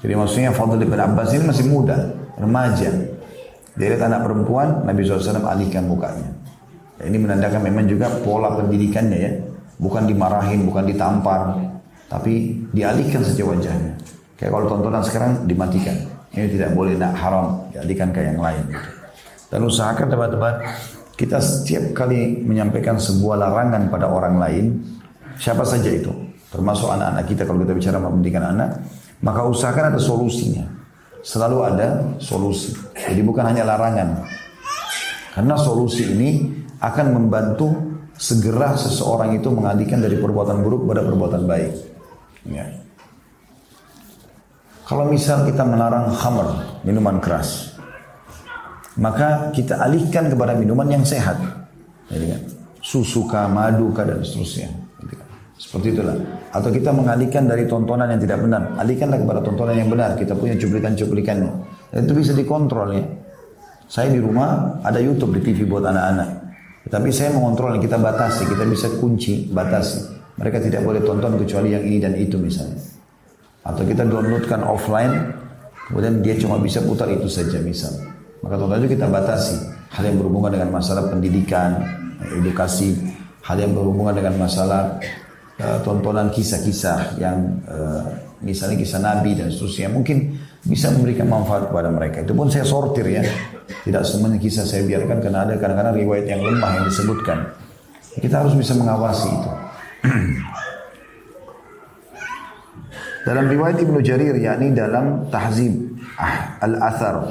[0.02, 1.94] Jadi maksudnya Fadl bin Abbas ini masih muda,
[2.34, 2.90] remaja.
[3.78, 6.26] Dia lihat anak perempuan, Nabi SAW alihkan mukanya.
[6.96, 9.32] Ini menandakan memang juga pola pendidikannya ya.
[9.76, 11.54] Bukan dimarahin, bukan ditampar.
[12.08, 13.92] Tapi dialihkan saja wajahnya.
[14.40, 15.96] Kayak kalau tontonan sekarang dimatikan.
[16.32, 17.68] Ini tidak boleh, nak haram.
[17.72, 18.64] Dialihkan ke yang lain.
[18.68, 18.88] Gitu.
[19.52, 20.54] Dan usahakan teman-teman,
[21.16, 24.64] kita setiap kali menyampaikan sebuah larangan pada orang lain,
[25.40, 26.12] siapa saja itu,
[26.52, 28.70] termasuk anak-anak kita kalau kita bicara pendidikan anak,
[29.24, 30.64] maka usahakan ada solusinya.
[31.26, 31.88] Selalu ada
[32.22, 32.70] solusi.
[32.94, 34.22] Jadi bukan hanya larangan.
[35.34, 37.74] Karena solusi ini akan membantu
[38.14, 41.72] segera seseorang itu mengalihkan dari perbuatan buruk pada perbuatan baik.
[42.46, 42.64] Ya.
[44.86, 46.46] Kalau misal kita melarang khamr,
[46.86, 47.74] minuman keras,
[48.96, 51.36] maka kita alihkan kepada minuman yang sehat.
[52.08, 52.42] Jadi kan,
[52.80, 54.72] susu kah, madu kah, dan seterusnya.
[55.56, 56.16] Seperti itulah.
[56.52, 58.76] Atau kita mengalihkan dari tontonan yang tidak benar.
[58.76, 60.12] Alihkanlah kepada tontonan yang benar.
[60.12, 61.52] Kita punya cuplikan-cuplikannya.
[61.92, 63.04] Dan itu bisa dikontrol ya.
[63.88, 66.28] Saya di rumah ada YouTube di TV buat anak-anak.
[66.86, 70.06] Tapi saya mengontrol, kita batasi, kita bisa kunci, batasi.
[70.36, 72.78] Mereka tidak boleh tonton kecuali yang ini dan itu misalnya.
[73.64, 75.34] Atau kita downloadkan offline,
[75.88, 78.15] kemudian dia cuma bisa putar itu saja misalnya.
[78.46, 79.58] Maka tonton itu kita batasi.
[79.90, 81.82] Hal yang berhubungan dengan masalah pendidikan,
[82.30, 82.94] edukasi,
[83.42, 85.02] hal yang berhubungan dengan masalah
[85.58, 88.06] uh, tontonan kisah-kisah yang uh,
[88.38, 92.22] misalnya kisah Nabi dan seterusnya mungkin bisa memberikan manfaat kepada mereka.
[92.22, 93.26] Itu pun saya sortir ya.
[93.66, 97.50] Tidak semuanya kisah saya biarkan karena ada kadang-kadang riwayat yang lemah yang disebutkan.
[98.22, 99.50] Kita harus bisa mengawasi itu.
[103.26, 107.26] dalam riwayat Ibnu Jarir yakni dalam Tahzib ah, Al-Athar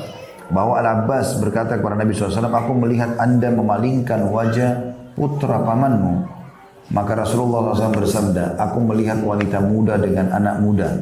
[0.53, 6.35] bahwa Al-Abbas berkata kepada Nabi SAW, aku melihat anda memalingkan wajah putra pamanmu
[6.93, 10.93] maka Rasulullah SAW bersabda, aku melihat wanita muda dengan anak muda.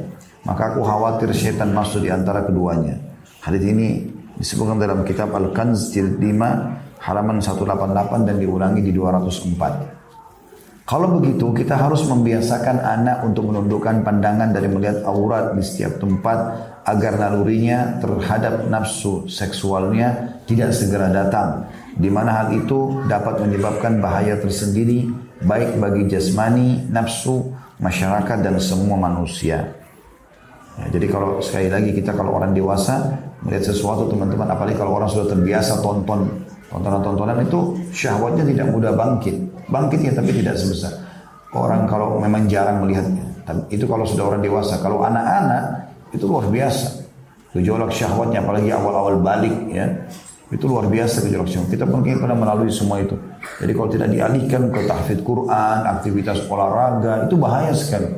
[0.48, 2.96] Maka aku khawatir syaitan masuk di antara keduanya.
[3.44, 4.08] Hadis ini
[4.40, 10.88] disebutkan dalam kitab Al-Kanz jilid 5 halaman 188 dan diulangi di 204.
[10.88, 16.38] Kalau begitu kita harus membiasakan anak untuk menundukkan pandangan dari melihat aurat di setiap tempat
[16.84, 21.68] agar nalurinya terhadap nafsu seksualnya tidak segera datang.
[21.96, 25.08] Di mana hal itu dapat menyebabkan bahaya tersendiri
[25.44, 29.64] baik bagi jasmani, nafsu, masyarakat dan semua manusia.
[30.74, 33.14] Ya, jadi kalau sekali lagi kita kalau orang dewasa
[33.46, 36.26] melihat sesuatu teman-teman, apalagi kalau orang sudah terbiasa tonton
[36.74, 39.36] tontonan-tontonan itu syahwatnya tidak mudah bangkit,
[39.70, 40.98] bangkit ya tapi tidak sebesar
[41.54, 43.24] orang kalau memang jarang melihatnya.
[43.70, 45.83] Itu kalau sudah orang dewasa, kalau anak-anak
[46.14, 47.02] itu luar biasa.
[47.54, 49.90] Gejolak syahwatnya apalagi awal-awal balik ya.
[50.54, 51.70] Itu luar biasa gejolak syahwat.
[51.74, 53.18] Kita mungkin pernah melalui semua itu.
[53.58, 58.10] Jadi kalau tidak dialihkan ke tahfidz Quran, aktivitas olahraga, itu bahaya sekali.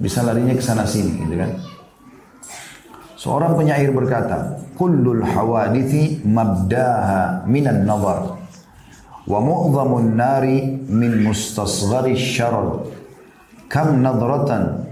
[0.00, 1.50] Bisa larinya ke sana sini gitu kan.
[3.18, 8.38] Seorang penyair berkata, "Kullul hawadithi mabdaha minan nazar
[9.28, 12.88] wa mu'zamun nari min mustasghari syarar
[13.68, 14.87] kam nadratan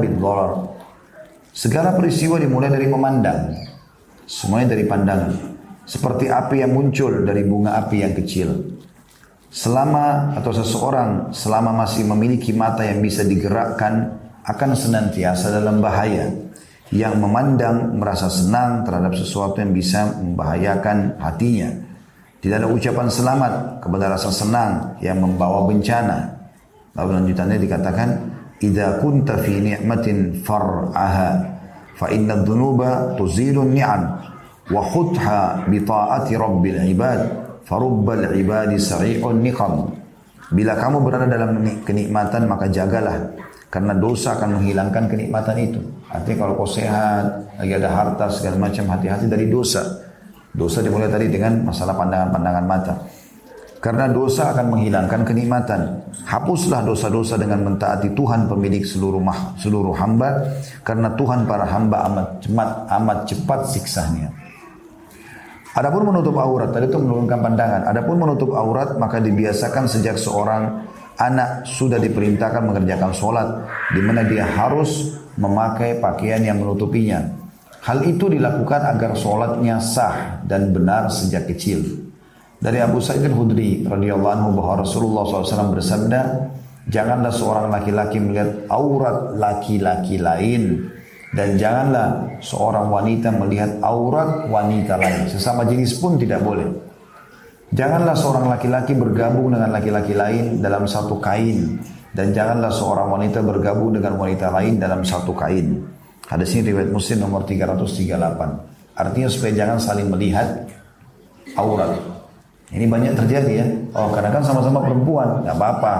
[0.00, 0.72] bidharar
[1.52, 3.52] segala peristiwa dimulai dari memandang.
[4.26, 5.55] Semuanya dari pandangan
[5.86, 8.50] seperti api yang muncul dari bunga api yang kecil.
[9.46, 16.28] Selama atau seseorang selama masih memiliki mata yang bisa digerakkan akan senantiasa dalam bahaya.
[16.86, 21.66] Yang memandang merasa senang terhadap sesuatu yang bisa membahayakan hatinya.
[22.38, 26.30] Tidak ada ucapan selamat kepada rasa senang yang membawa bencana.
[26.94, 28.08] Lalu lanjutannya dikatakan,
[28.62, 31.30] "Idza kunta fi ni'matin far'aha
[31.98, 34.35] fa inna dhunuba tuzilu ni'am
[34.70, 37.20] wa khutha bi ta'ati rabbil ibad
[37.66, 39.90] farubbal ibadi sari'un niqam."
[40.46, 43.34] Bila kamu berada dalam kenikmatan maka jagalah
[43.66, 45.80] karena dosa akan menghilangkan kenikmatan itu.
[46.06, 49.82] Artinya kalau kau sehat, lagi ada harta segala macam hati-hati dari dosa.
[50.54, 52.94] Dosa dimulai tadi dengan masalah pandangan-pandangan mata.
[53.76, 55.80] Karena dosa akan menghilangkan kenikmatan.
[56.24, 60.56] Hapuslah dosa-dosa dengan mentaati Tuhan pemilik seluruh mah, seluruh hamba.
[60.80, 64.45] Karena Tuhan para hamba amat cepat, amat cepat siksanya.
[65.76, 67.82] Adapun menutup aurat, tadi itu menurunkan pandangan.
[67.84, 70.88] Adapun menutup aurat, maka dibiasakan sejak seorang
[71.20, 73.48] anak sudah diperintahkan mengerjakan sholat,
[73.92, 77.20] di mana dia harus memakai pakaian yang menutupinya.
[77.84, 82.08] Hal itu dilakukan agar sholatnya sah dan benar sejak kecil.
[82.56, 86.20] Dari Abu Sa'id al-Hudri radhiyallahu anhu bahwa Rasulullah SAW bersabda,
[86.88, 90.88] janganlah seorang laki-laki melihat aurat laki-laki lain
[91.34, 95.26] dan janganlah seorang wanita melihat aurat wanita lain.
[95.26, 96.68] Sesama jenis pun tidak boleh.
[97.74, 101.82] Janganlah seorang laki-laki bergabung dengan laki-laki lain dalam satu kain
[102.14, 105.82] dan janganlah seorang wanita bergabung dengan wanita lain dalam satu kain.
[106.30, 108.96] Hadis ini riwayat Muslim nomor 338.
[108.96, 110.46] Artinya supaya jangan saling melihat
[111.58, 111.92] aurat.
[112.70, 113.66] Ini banyak terjadi ya.
[113.94, 115.94] Oh karena kan sama-sama perempuan, nggak apa-apa.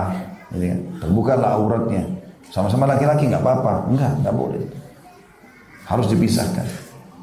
[0.47, 0.79] Kan.
[1.03, 2.03] terbukalah auratnya.
[2.49, 3.91] Sama-sama laki-laki nggak apa-apa.
[3.91, 4.61] Enggak, nggak boleh.
[5.87, 6.67] Harus dipisahkan.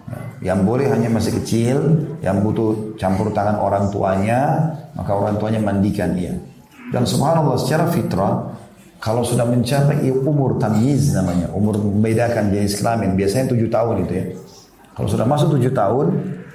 [0.04, 1.78] Ya, yang boleh hanya masih kecil,
[2.24, 6.32] yang butuh campur tangan orang tuanya, maka orang tuanya mandikan dia.
[6.88, 8.56] Dan subhanallah secara fitrah
[9.04, 14.26] kalau sudah mencapai umur tamyiz namanya, umur membedakan jenis kelamin, biasanya tujuh tahun itu ya.
[14.96, 16.06] Kalau sudah masuk tujuh tahun,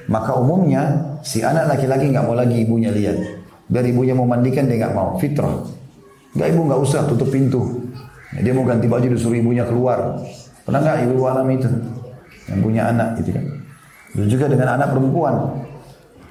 [0.09, 3.21] maka umumnya si anak laki-laki nggak mau lagi ibunya lihat.
[3.69, 5.61] Biar ibunya mau mandikan dia nggak mau, fitrah.
[6.33, 7.85] Nggak ibu nggak usah tutup pintu.
[8.33, 10.17] Dia mau ganti baju disuruh ibunya keluar.
[10.65, 11.69] Pernah nggak ibu alami itu?
[12.49, 13.45] Yang punya anak gitu kan.
[14.17, 15.35] Dan juga dengan anak perempuan.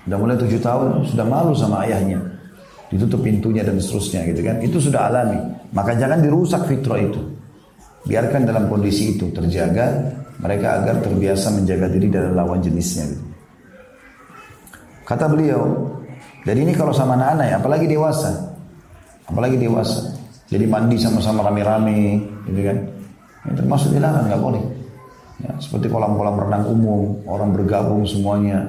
[0.04, 2.18] Sudah mulai tujuh tahun, sudah malu sama ayahnya
[2.88, 4.56] ditutup pintunya dan seterusnya gitu kan.
[4.64, 5.38] Itu sudah alami.
[5.76, 7.20] Maka jangan dirusak fitrah itu.
[8.08, 10.00] Biarkan dalam kondisi itu terjaga
[10.40, 13.24] mereka agar terbiasa menjaga diri dari lawan jenisnya gitu.
[15.04, 15.88] Kata beliau,
[16.44, 18.28] jadi ini kalau sama anak-anak ya, apalagi dewasa.
[19.28, 20.04] Apalagi dewasa.
[20.48, 22.76] Jadi mandi sama-sama rame-rame gitu kan.
[23.48, 24.62] Ini termasuk dilarang nggak boleh.
[25.38, 28.66] Ya, seperti kolam-kolam renang umum, orang bergabung semuanya,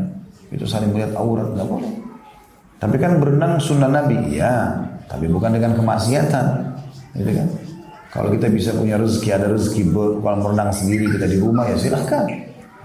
[0.53, 1.91] itu saling melihat aurat nggak boleh.
[2.77, 4.77] Tapi kan berenang sunnah Nabi, ya.
[5.09, 6.45] Tapi bukan dengan kemaksiatan,
[7.17, 7.47] gitu kan?
[8.09, 12.25] Kalau kita bisa punya rezeki, ada rezeki kolam berenang sendiri kita di rumah ya silahkan.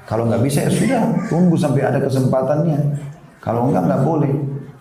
[0.04, 2.76] Kalau nggak bisa ya sudah, tunggu sampai ada kesempatannya.
[3.40, 4.32] Kalau nggak nggak boleh.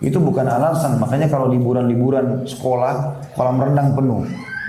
[0.04, 1.00] Itu bukan alasan.
[1.00, 4.20] Makanya kalau liburan-liburan sekolah, kolam renang penuh.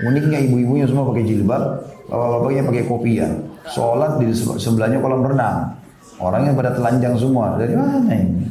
[0.08, 1.62] Uniknya ibu-ibunya semua pakai jilbab,
[2.08, 3.32] bapak-bapaknya pakai kopiah.
[3.70, 5.74] Sholat di sebelahnya kolam renang.
[6.22, 7.58] Orangnya pada telanjang semua.
[7.58, 8.46] Dari mana ini?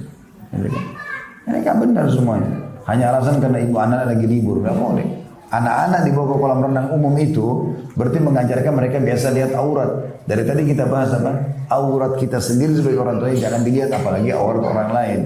[1.46, 2.52] Ini kan benar semuanya.
[2.86, 5.08] Hanya alasan karena ibu anak lagi libur, nggak boleh.
[5.50, 9.90] Anak-anak di bawah kolam renang umum itu berarti mengajarkan mereka biasa lihat aurat.
[10.26, 11.32] Dari tadi kita bahas apa?
[11.70, 15.20] Aurat kita sendiri sebagai orang tua jangan dilihat apalagi aurat orang lain.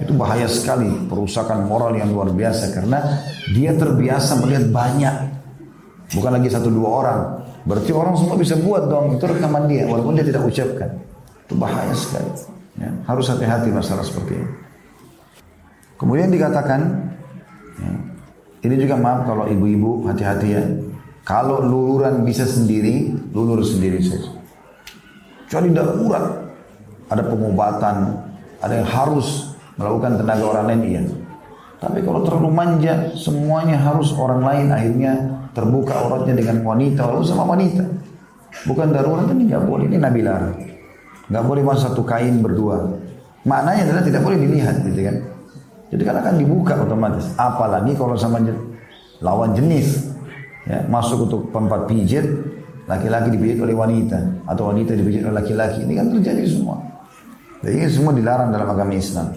[0.00, 3.20] Itu bahaya sekali, perusakan moral yang luar biasa karena
[3.52, 5.14] dia terbiasa melihat banyak.
[6.16, 7.20] Bukan lagi satu dua orang.
[7.64, 10.90] Berarti orang semua bisa buat dong, itu rekaman dia walaupun dia tidak ucapkan.
[11.44, 12.30] Itu bahaya sekali.
[12.80, 14.48] Ya, harus hati-hati masalah seperti ini.
[16.00, 16.80] Kemudian dikatakan,
[17.76, 17.92] ya,
[18.64, 20.64] ini juga maaf kalau ibu-ibu hati-hati ya.
[21.20, 24.32] Kalau luluran bisa sendiri, lulur sendiri saja.
[25.44, 26.24] Kecuali darurat,
[27.12, 27.96] ada pengobatan,
[28.64, 31.02] ada yang harus melakukan tenaga orang lain iya.
[31.80, 35.14] Tapi kalau terlalu manja, semuanya harus orang lain akhirnya
[35.52, 37.84] terbuka auratnya dengan wanita, walaupun sama wanita.
[38.66, 40.56] Bukan darurat ini nggak boleh, ini Nabi larang.
[41.30, 42.98] Nggak boleh masuk satu kain berdua.
[43.46, 45.16] Maknanya adalah tidak boleh dilihat, gitu kan?
[45.90, 47.26] Jadi kan akan dibuka otomatis.
[47.34, 48.42] Apalagi kalau sama
[49.22, 50.10] lawan jenis.
[50.68, 52.22] Ya, masuk untuk tempat pijit,
[52.86, 54.18] laki-laki dipijit oleh wanita.
[54.46, 55.82] Atau wanita dipijit oleh laki-laki.
[55.82, 56.78] Ini kan terjadi semua.
[57.64, 59.34] Jadi ini semua dilarang dalam agama Islam.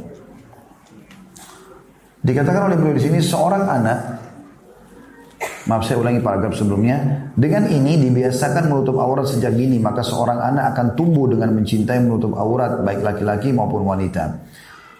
[2.23, 3.99] Dikatakan oleh beliau di sini seorang anak
[5.63, 7.31] Maaf saya ulangi paragraf sebelumnya.
[7.39, 12.35] Dengan ini dibiasakan menutup aurat sejak dini, maka seorang anak akan tumbuh dengan mencintai menutup
[12.35, 14.43] aurat baik laki-laki maupun wanita.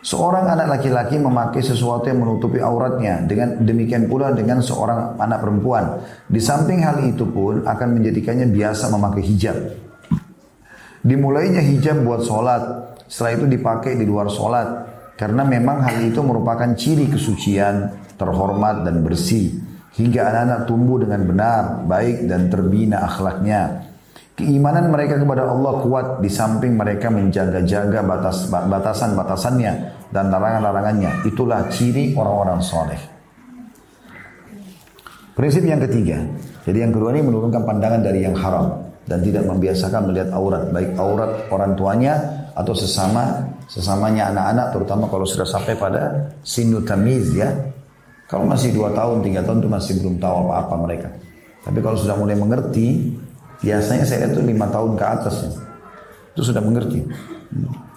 [0.04, 3.28] Seorang anak laki-laki memakai sesuatu yang menutupi auratnya.
[3.28, 6.00] Dengan demikian pula dengan seorang anak perempuan.
[6.32, 9.56] Di samping hal itu pun akan menjadikannya biasa memakai hijab.
[11.04, 12.64] Dimulainya hijab buat sholat.
[13.12, 14.68] Setelah itu dipakai di luar sholat.
[15.20, 19.73] Karena memang hal itu merupakan ciri kesucian, terhormat dan bersih.
[19.94, 23.86] Hingga anak-anak tumbuh dengan benar, baik dan terbina akhlaknya.
[24.34, 29.74] Keimanan mereka kepada Allah kuat di samping mereka menjaga-jaga batas, batasan-batasannya
[30.10, 31.22] dan larangan-larangannya.
[31.30, 33.02] Itulah ciri orang-orang soleh.
[35.38, 36.18] Prinsip yang ketiga.
[36.66, 38.74] Jadi yang kedua ini menurunkan pandangan dari yang haram
[39.06, 42.14] dan tidak membiasakan melihat aurat, baik aurat orang tuanya
[42.54, 47.50] atau sesama sesamanya anak-anak, terutama kalau sudah sampai pada sinu tamiz ya.
[48.28, 51.10] Kalau masih dua tahun, tiga tahun itu masih belum tahu apa-apa mereka.
[51.64, 53.14] Tapi kalau sudah mulai mengerti,
[53.64, 55.52] Biasanya saya lihat itu lima tahun ke atas ya.
[56.36, 57.00] Itu sudah mengerti.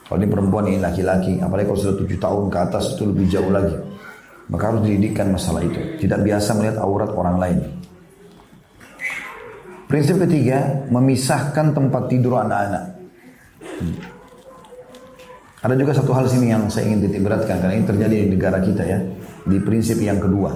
[0.07, 3.51] Kalau ini perempuan ini laki-laki, apalagi kalau sudah tujuh tahun ke atas itu lebih jauh
[3.51, 3.75] lagi.
[4.47, 6.07] Maka harus dididikkan masalah itu.
[6.07, 7.59] Tidak biasa melihat aurat orang lain.
[9.91, 12.95] Prinsip ketiga, memisahkan tempat tidur anak-anak.
[15.67, 18.63] Ada juga satu hal sini yang saya ingin titik beratkan karena ini terjadi di negara
[18.63, 19.03] kita ya.
[19.47, 20.53] Di prinsip yang kedua.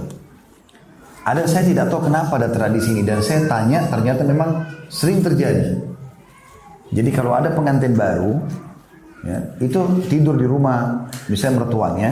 [1.25, 5.79] Ada saya tidak tahu kenapa ada tradisi ini dan saya tanya ternyata memang Sering terjadi.
[6.91, 8.43] Jadi kalau ada pengantin baru,
[9.23, 9.79] ya, itu
[10.11, 12.11] tidur di rumah, misalnya mertuanya,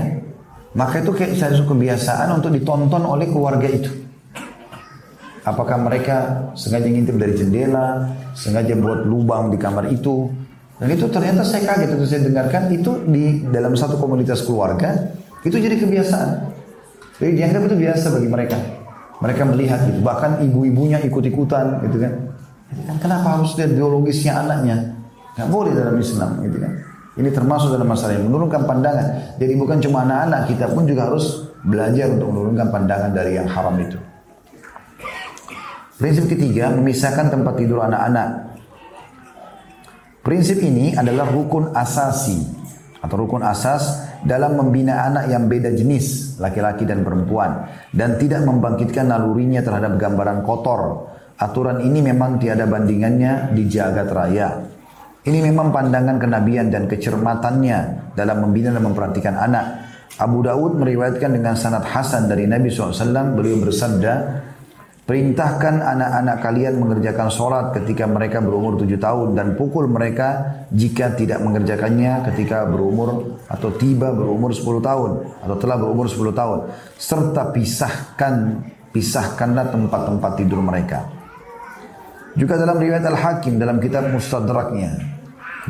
[0.78, 3.90] maka itu kayak satu kebiasaan untuk ditonton oleh keluarga itu.
[5.42, 6.16] Apakah mereka
[6.54, 10.30] sengaja ngintip dari jendela, sengaja buat lubang di kamar itu,
[10.78, 14.94] dan itu ternyata saya kaget itu saya dengarkan itu di dalam satu komunitas keluarga
[15.42, 16.30] itu jadi kebiasaan.
[17.18, 18.56] Jadi dianggap itu biasa bagi mereka.
[19.18, 22.12] Mereka melihat itu, bahkan ibu-ibunya ikut-ikutan gitu kan.
[22.86, 24.94] Kan kenapa harus lihat biologisnya anaknya?
[25.34, 26.72] Gak boleh dalam Islam gitu kan.
[27.18, 29.34] Ini termasuk dalam masalah yang menurunkan pandangan.
[29.42, 33.74] Jadi bukan cuma anak-anak, kita pun juga harus belajar untuk menurunkan pandangan dari yang haram
[33.82, 33.98] itu.
[35.98, 38.54] Prinsip ketiga, memisahkan tempat tidur anak-anak.
[40.22, 42.38] Prinsip ini adalah rukun asasi
[43.02, 49.10] atau rukun asas dalam membina anak yang beda jenis, laki-laki dan perempuan, dan tidak membangkitkan
[49.10, 51.08] nalurinya terhadap gambaran kotor,
[51.38, 54.58] Aturan ini memang tiada bandingannya di jagat raya.
[55.22, 59.86] Ini memang pandangan kenabian dan kecermatannya dalam membina dan memperhatikan anak.
[60.18, 64.14] Abu Daud meriwayatkan dengan sanad Hasan dari Nabi SAW, beliau bersabda,
[65.08, 71.40] Perintahkan anak-anak kalian mengerjakan sholat ketika mereka berumur tujuh tahun dan pukul mereka jika tidak
[71.40, 76.68] mengerjakannya ketika berumur atau tiba berumur sepuluh tahun atau telah berumur sepuluh tahun
[77.00, 78.60] serta pisahkan
[78.92, 81.08] pisahkanlah tempat-tempat tidur mereka.
[82.36, 84.92] Juga dalam riwayat Al-Hakim dalam kitab Mustadraknya.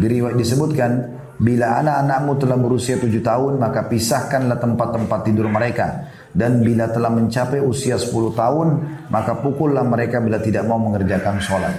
[0.03, 0.91] Diriwayat disebutkan,
[1.39, 6.11] bila anak-anakmu telah berusia tujuh tahun, maka pisahkanlah tempat-tempat tidur mereka.
[6.33, 11.75] Dan bila telah mencapai usia sepuluh tahun, maka pukullah mereka bila tidak mau mengerjakan sholat.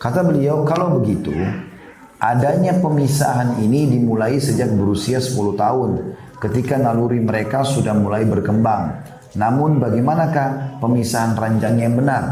[0.00, 1.32] Kata beliau, kalau begitu,
[2.20, 9.00] adanya pemisahan ini dimulai sejak berusia sepuluh tahun, ketika naluri mereka sudah mulai berkembang.
[9.34, 12.24] Namun bagaimanakah pemisahan ranjangnya yang benar?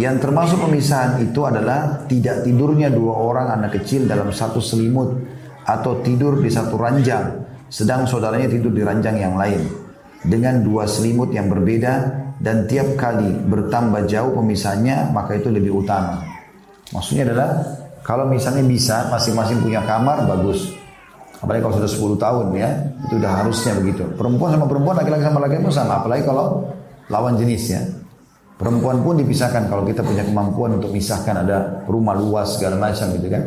[0.00, 5.12] Yang termasuk pemisahan itu adalah tidak tidurnya dua orang anak kecil dalam satu selimut
[5.66, 9.62] atau tidur di satu ranjang, sedang saudaranya tidur di ranjang yang lain
[10.26, 11.92] dengan dua selimut yang berbeda
[12.42, 16.20] dan tiap kali bertambah jauh pemisahannya maka itu lebih utama.
[16.90, 17.50] Maksudnya adalah
[18.02, 20.74] kalau misalnya bisa masing-masing punya kamar bagus.
[21.40, 22.68] Apalagi kalau sudah 10 tahun ya,
[23.08, 24.04] itu udah harusnya begitu.
[24.12, 25.92] Perempuan sama perempuan, laki-laki sama laki-laki pun sama.
[26.04, 26.68] Apalagi kalau
[27.08, 27.80] lawan jenis ya.
[28.60, 33.32] Perempuan pun dipisahkan kalau kita punya kemampuan untuk misahkan ada rumah luas segala macam gitu
[33.32, 33.42] kan.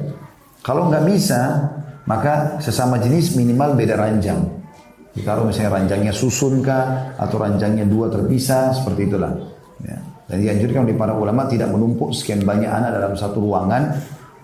[0.66, 1.70] Kalau nggak bisa,
[2.06, 4.42] maka sesama jenis minimal beda ranjang.
[5.22, 9.30] Kalau misalnya ranjangnya susun kah atau ranjangnya dua terpisah seperti itulah.
[9.86, 9.98] Ya.
[10.26, 13.94] Dan dianjurkan oleh para ulama tidak menumpuk sekian banyak anak dalam satu ruangan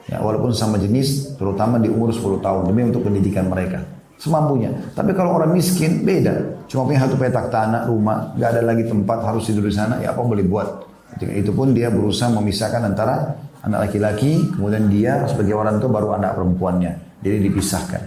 [0.06, 3.82] ya, walaupun sama jenis terutama di umur 10 tahun demi untuk pendidikan mereka
[4.20, 4.70] semampunya.
[4.94, 6.68] Tapi kalau orang miskin beda.
[6.70, 10.14] Cuma punya satu petak tanah, rumah, nggak ada lagi tempat harus tidur di sana, ya
[10.14, 10.86] apa boleh buat.
[11.18, 13.34] Ketika itu pun dia berusaha memisahkan antara
[13.66, 17.09] anak laki-laki, kemudian dia sebagai orang tua baru anak perempuannya.
[17.20, 18.02] Jadi dipisahkan.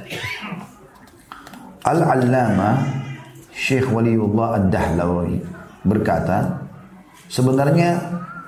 [1.83, 2.71] Al-Allama
[3.53, 5.37] Syekh Waliullah Ad-Dahlawi
[5.85, 6.63] berkata,
[7.29, 8.01] sebenarnya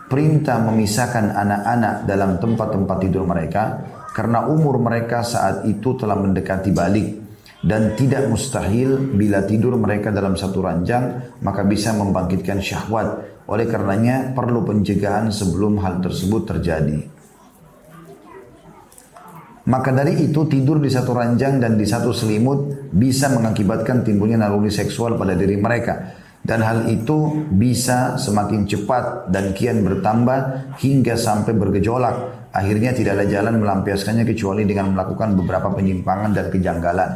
[0.08, 3.84] perintah memisahkan anak-anak dalam tempat-tempat tidur mereka
[4.14, 7.08] karena umur mereka saat itu telah mendekati balik
[7.64, 13.34] dan tidak mustahil bila tidur mereka dalam satu ranjang maka bisa membangkitkan syahwat.
[13.44, 17.13] Oleh karenanya perlu pencegahan sebelum hal tersebut terjadi.
[19.64, 24.68] Maka dari itu tidur di satu ranjang dan di satu selimut bisa mengakibatkan timbulnya naluri
[24.68, 26.20] seksual pada diri mereka.
[26.44, 32.52] Dan hal itu bisa semakin cepat dan kian bertambah hingga sampai bergejolak.
[32.52, 37.10] Akhirnya tidak ada jalan melampiaskannya kecuali dengan melakukan beberapa penyimpangan dan kejanggalan.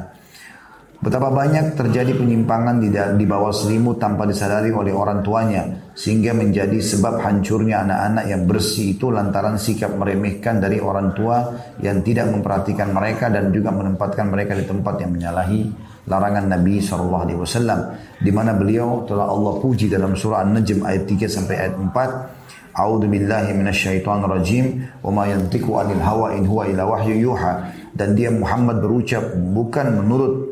[0.98, 6.74] Betapa banyak terjadi penyimpangan di, di bawah selimut tanpa disadari oleh orang tuanya sehingga menjadi
[6.74, 12.90] sebab hancurnya anak-anak yang bersih itu lantaran sikap meremehkan dari orang tua yang tidak memperhatikan
[12.90, 15.70] mereka dan juga menempatkan mereka di tempat yang menyalahi
[16.10, 17.78] larangan Nabi SAW
[18.18, 22.38] di mana beliau telah Allah puji dalam surah An-Najm ayat 3 sampai ayat 4
[22.78, 27.74] A'udzu billahi minasyaitonir rajim wa ma yantiqu 'anil hawa in huwa illa wahyu yuha.
[27.90, 30.47] Dan dia Muhammad berucap bukan menurut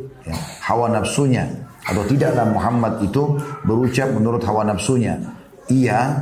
[0.66, 1.46] hawa nafsunya
[1.86, 5.14] atau tidaklah Muhammad itu berucap menurut hawa nafsunya.
[5.70, 6.18] Ia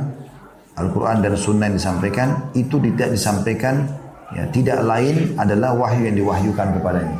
[0.77, 3.89] Al-Quran dan Sunnah yang disampaikan itu tidak disampaikan
[4.35, 7.17] ya, tidak lain adalah wahyu yang diwahyukan kepadanya.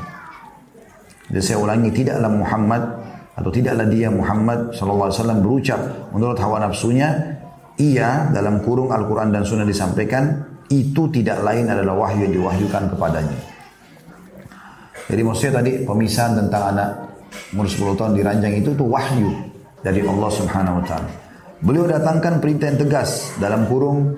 [1.34, 2.84] Jadi saya ulangi tidaklah Muhammad
[3.36, 5.82] atau tidaklah dia Muhammad SAW berucap
[6.14, 7.10] menurut hawa nafsunya
[7.82, 13.40] ia dalam kurung Al-Quran dan Sunnah disampaikan itu tidak lain adalah wahyu yang diwahyukan kepadanya.
[15.06, 16.90] Jadi maksudnya tadi pemisahan tentang anak
[17.54, 19.32] umur 10 tahun di ranjang itu tuh wahyu
[19.86, 21.10] dari Allah Subhanahu wa taala.
[21.62, 24.12] Beliau datangkan perintah yang tegas dalam kurung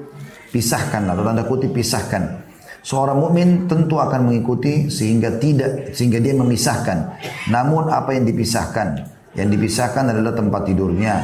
[0.49, 2.47] pisahkan atau tanda kutip pisahkan.
[2.81, 7.19] Seorang mukmin tentu akan mengikuti sehingga tidak sehingga dia memisahkan.
[7.51, 8.87] Namun apa yang dipisahkan?
[9.35, 11.15] Yang dipisahkan adalah tempat tidurnya.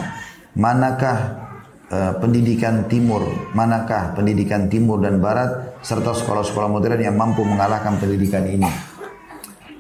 [0.60, 1.18] Manakah
[1.90, 3.26] uh, pendidikan timur,
[3.56, 8.93] manakah pendidikan timur dan barat serta sekolah-sekolah modern yang mampu mengalahkan pendidikan ini?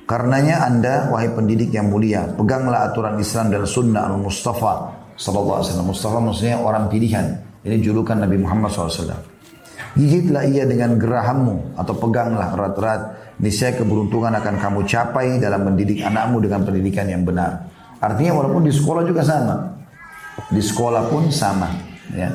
[0.04, 5.90] Karenanya anda, wahai pendidik yang mulia, peganglah aturan Islam dan sunnah al-Mustafa Sallallahu Alaihi Wasallam.
[5.90, 7.26] Mustafa maksudnya orang pilihan.
[7.64, 9.16] Ini julukan Nabi Muhammad SAW.
[9.96, 13.02] Gigitlah ia dengan gerahammu atau peganglah erat-erat.
[13.40, 17.72] Niscaya keberuntungan akan kamu capai dalam mendidik anakmu dengan pendidikan yang benar.
[18.04, 19.56] Artinya walaupun di sekolah juga sama.
[20.52, 21.72] Di sekolah pun sama.
[22.12, 22.34] Ya.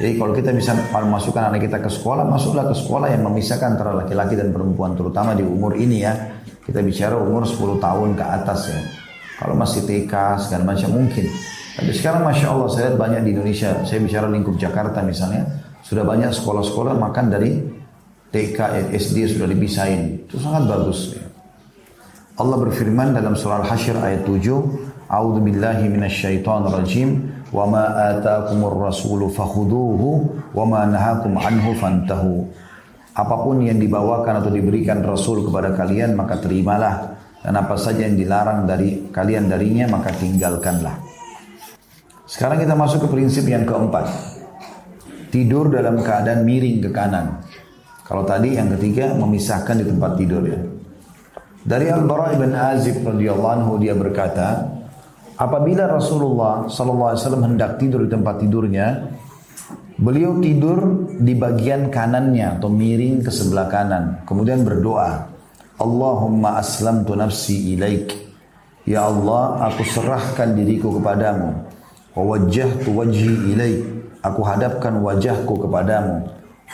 [0.00, 0.72] Jadi kalau kita bisa
[1.04, 5.36] masukkan anak kita ke sekolah, masuklah ke sekolah yang memisahkan antara laki-laki dan perempuan, terutama
[5.36, 6.16] di umur ini ya.
[6.62, 8.80] Kita bicara umur 10 tahun ke atas ya.
[9.42, 11.26] Kalau masih TK, segala macam mungkin.
[11.72, 15.42] Tapi sekarang Masya Allah, saya lihat banyak di Indonesia, saya bicara lingkup Jakarta misalnya,
[15.82, 17.50] sudah banyak sekolah-sekolah makan dari
[18.30, 20.22] TK, SD sudah dipisahin.
[20.28, 21.18] Itu sangat bagus.
[21.18, 21.24] Ya.
[22.38, 27.84] Allah berfirman dalam surah Al-Hasyr ayat 7, A'udzu billahi minasyaitonir rajim wa ma
[28.16, 30.08] atakumur rasulu fakhuduhu
[30.56, 32.48] wa ma nahakum anhu fantahu.
[33.12, 37.12] Apa pun yang dibawakan atau diberikan Rasul kepada kalian maka terimalah
[37.44, 40.96] dan apa saja yang dilarang dari kalian darinya maka tinggalkanlah.
[42.24, 44.08] Sekarang kita masuk ke prinsip yang keempat.
[45.28, 47.44] Tidur dalam keadaan miring ke kanan.
[48.08, 50.60] Kalau tadi yang ketiga memisahkan di tempat tidur ya.
[51.62, 54.72] Dari Al-Bara ibn Azib radhiyallahu anhu dia berkata,
[55.42, 59.10] Apabila Rasulullah SAW hendak tidur di tempat tidurnya,
[59.98, 64.22] beliau tidur di bagian kanannya atau miring ke sebelah kanan.
[64.22, 65.26] Kemudian berdoa,
[65.82, 68.14] Allahumma aslamtu nafsi ilaik.
[68.86, 71.50] Ya Allah, aku serahkan diriku kepadamu.
[72.14, 73.82] Wa wajjahtu wajhi ilaik.
[74.22, 76.22] Aku hadapkan wajahku kepadamu.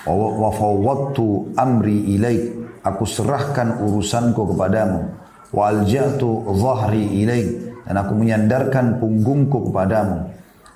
[0.04, 2.52] Wa fawwadtu amri ilaik.
[2.84, 5.08] Aku serahkan urusanku kepadamu.
[5.56, 10.28] Wa alja'tu zahri ilaik dan aku menyandarkan punggungku kepadamu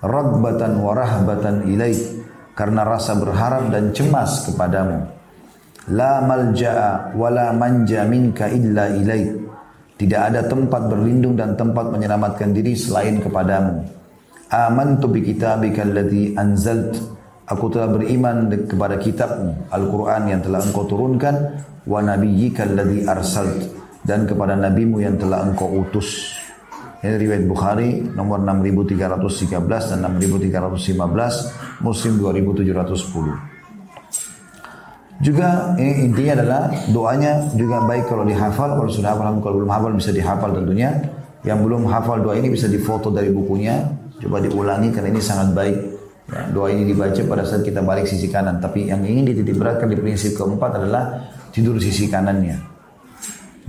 [0.03, 2.01] ragbatan wa rahbatan ilaik
[2.59, 5.07] karena rasa berharap dan cemas kepadamu.
[5.93, 8.91] La malja'a wa la manja minka illa
[9.97, 13.87] tidak ada tempat berlindung dan tempat menyelamatkan diri selain kepadamu.
[14.51, 16.99] Amantu bi kitabika alladhi anzalt.
[17.47, 21.35] Aku telah beriman kepada kitabmu Al-Quran yang telah engkau turunkan
[21.87, 23.71] wa nabiyyika alladhi arsalt.
[24.03, 26.35] Dan kepada nabimu yang telah engkau utus
[27.03, 33.53] ini riwayat Bukhari nomor 6313 dan 6315, Muslim 2710.
[35.23, 39.91] Juga ini intinya adalah doanya juga baik kalau dihafal, kalau sudah hafal, kalau belum hafal
[39.95, 40.95] bisa dihafal tentunya.
[41.43, 43.83] Yang belum hafal doa ini bisa difoto dari bukunya,
[44.23, 45.75] coba diulangi karena ini sangat baik.
[46.31, 48.63] Ya, doa ini dibaca pada saat kita balik sisi kanan.
[48.63, 51.19] Tapi yang ingin dititik beratkan di prinsip keempat adalah
[51.51, 52.72] tidur sisi kanannya.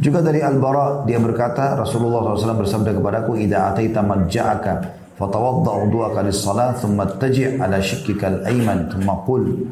[0.03, 4.73] Juga dari Al-Bara dia berkata Rasulullah SAW bersabda kepadaku Ida ataita majja'aka
[5.15, 9.71] fatawadda wudu'aka lis-salat thumma taji' ala shikkika al-ayman thumma qul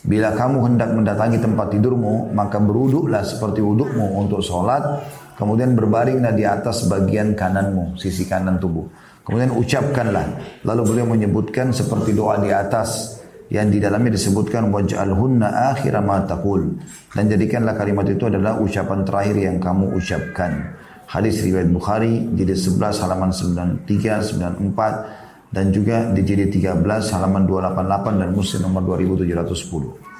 [0.00, 5.00] Bila kamu hendak mendatangi tempat tidurmu maka beruduklah seperti wudukmu untuk sholat
[5.40, 8.84] kemudian berbaringlah di atas bagian kananmu, sisi kanan tubuh.
[9.24, 10.60] Kemudian ucapkanlah.
[10.64, 13.19] Lalu beliau menyebutkan seperti doa di atas
[13.50, 16.78] yang di dalamnya disebutkan waj'alhunna akhir ma taqul
[17.10, 20.78] dan jadikanlah kalimat itu adalah ucapan terakhir yang kamu ucapkan.
[21.10, 28.22] Hadis riwayat Bukhari jilid 11 halaman 93 94 dan juga di jilid 13 halaman 288
[28.22, 30.10] dan Muslim nomor 2710.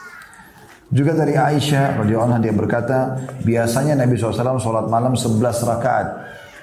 [0.90, 3.14] Juga dari Aisyah radhiyallahu anha dia berkata,
[3.46, 6.06] biasanya Nabi SAW sholat malam 11 rakaat.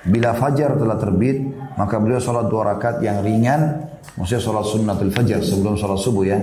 [0.03, 1.47] Bila fajar telah terbit,
[1.80, 3.88] maka beliau sholat dua rakaat yang ringan,
[4.20, 6.39] maksudnya sholat sunnatul fajar sebelum sholat subuh ya.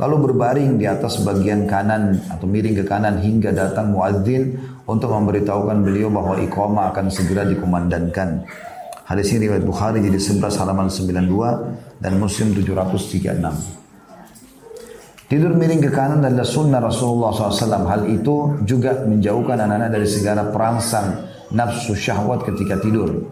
[0.00, 4.56] Lalu berbaring di atas bagian kanan atau miring ke kanan hingga datang muadzin
[4.88, 8.48] untuk memberitahukan beliau bahwa iqamah akan segera dikumandangkan.
[9.04, 13.82] Hadis ini riwayat Bukhari jadi 11 halaman 92 dan Muslim 736.
[15.28, 17.88] Tidur miring ke kanan adalah sunnah Rasulullah SAW.
[17.88, 23.28] Hal itu juga menjauhkan anak-anak dari segala perangsang nafsu syahwat ketika tidur.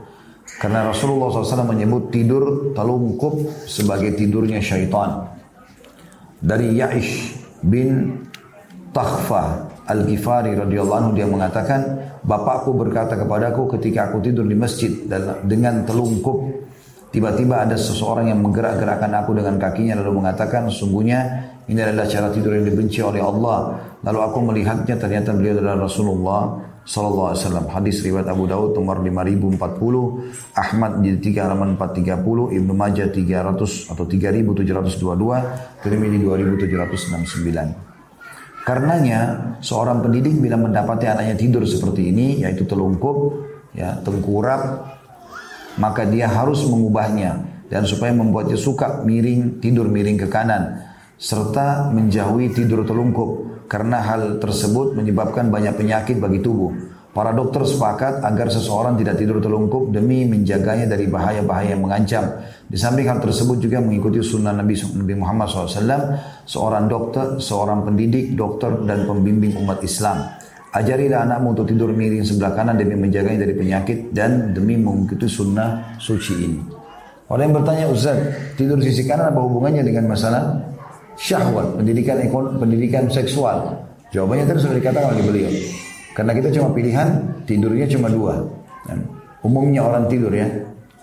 [0.60, 5.39] Karena Rasulullah SAW menyebut tidur telungkup sebagai tidurnya syaitan.
[6.40, 8.24] Dari Ya'ish bin
[8.90, 14.92] Takhfa Al-Ghifari radhiyallahu anhu dia mengatakan, Bapakku berkata kepadaku ketika aku tidur di masjid
[15.44, 16.68] dengan telungkup
[17.10, 22.54] Tiba-tiba ada seseorang yang menggerak-gerakkan aku dengan kakinya lalu mengatakan sungguhnya ini adalah cara tidur
[22.54, 23.82] yang dibenci oleh Allah.
[24.06, 26.42] Lalu aku melihatnya ternyata beliau adalah Rasulullah
[26.84, 27.66] sallallahu alaihi wasallam.
[27.70, 34.04] Hadis riwayat Abu Daud nomor 5040, Ahmad di 3 halaman 430, Ibnu Majah 300 atau
[34.04, 37.90] 3722, Tirmidzi 2769.
[38.60, 39.20] Karenanya
[39.64, 44.84] seorang pendidik bila mendapati anaknya tidur seperti ini yaitu telungkup, ya, tengkurap,
[45.80, 50.82] maka dia harus mengubahnya dan supaya membuatnya suka miring tidur miring ke kanan
[51.20, 56.74] serta menjauhi tidur telungkup karena hal tersebut menyebabkan banyak penyakit bagi tubuh.
[57.10, 62.22] Para dokter sepakat agar seseorang tidak tidur telungkup demi menjaganya dari bahaya-bahaya yang mengancam.
[62.66, 64.78] Di samping hal tersebut juga mengikuti sunnah Nabi,
[65.18, 65.74] Muhammad SAW,
[66.46, 70.22] seorang dokter, seorang pendidik, dokter, dan pembimbing umat Islam.
[70.70, 75.98] Ajarilah anakmu untuk tidur miring sebelah kanan demi menjaganya dari penyakit dan demi mengikuti sunnah
[75.98, 76.62] suci ini.
[77.26, 78.18] Orang yang bertanya Ustaz,
[78.54, 80.62] tidur sisi kanan apa hubungannya dengan masalah
[81.18, 82.20] syahwat, pendidikan
[82.58, 83.74] pendidikan seksual?
[84.10, 85.50] Jawabannya tadi sudah dikatakan oleh beliau.
[86.14, 87.08] Karena kita cuma pilihan
[87.46, 88.42] tidurnya cuma dua.
[89.40, 90.46] Umumnya orang tidur ya.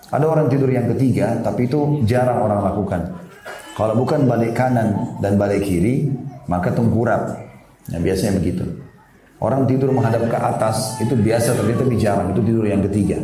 [0.08, 3.00] Ada orang tidur yang ketiga, tapi itu jarang orang lakukan.
[3.76, 6.08] Kalau bukan balik kanan dan balik kiri,
[6.48, 7.36] maka tengkurap.
[7.92, 8.64] Nah, biasanya begitu.
[9.38, 13.22] Orang tidur menghadap ke atas itu biasa tapi lebih jarang itu tidur yang ketiga.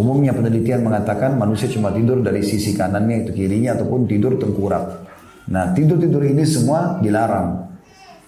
[0.00, 5.09] Umumnya penelitian mengatakan manusia cuma tidur dari sisi kanannya itu kirinya ataupun tidur tengkurap.
[5.50, 7.68] Nah tidur-tidur ini semua dilarang.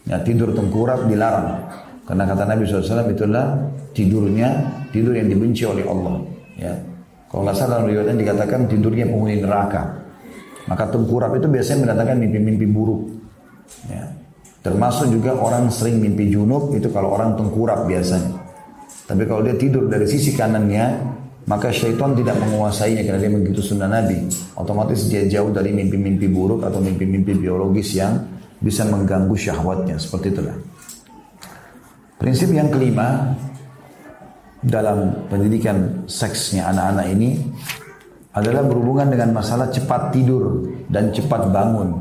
[0.03, 1.71] Ya, tidur tengkurap dilarang.
[2.03, 3.55] Karena kata Nabi SAW itulah
[3.95, 4.49] tidurnya
[4.91, 6.19] tidur yang dibenci oleh Allah.
[6.59, 6.75] Ya.
[7.31, 10.03] Kalau nggak salah dalam riwayatnya dikatakan tidurnya penghuni neraka.
[10.67, 13.03] Maka tengkurap itu biasanya mendatangkan mimpi-mimpi buruk.
[13.87, 14.11] Ya.
[14.63, 18.43] Termasuk juga orang sering mimpi junub itu kalau orang tengkurap biasanya.
[19.07, 21.12] Tapi kalau dia tidur dari sisi kanannya,
[21.43, 24.31] maka syaitan tidak menguasainya karena dia mengikuti sunnah Nabi.
[24.55, 28.15] Otomatis dia jauh dari mimpi-mimpi buruk atau mimpi-mimpi biologis yang
[28.63, 29.99] bisa mengganggu syahwatnya.
[29.99, 30.57] Seperti itulah.
[32.23, 33.35] Prinsip yang kelima
[34.63, 37.43] dalam pendidikan seksnya anak-anak ini
[38.33, 41.99] adalah berhubungan dengan masalah cepat tidur dan cepat bangun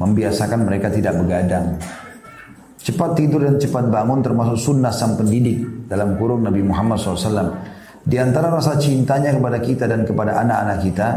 [0.00, 1.76] membiasakan mereka tidak begadang.
[2.82, 7.54] Cepat tidur dan cepat bangun termasuk sunnah sang pendidik dalam kurung Nabi Muhammad SAW.
[8.02, 11.08] Di antara rasa cintanya kepada kita dan kepada anak-anak kita,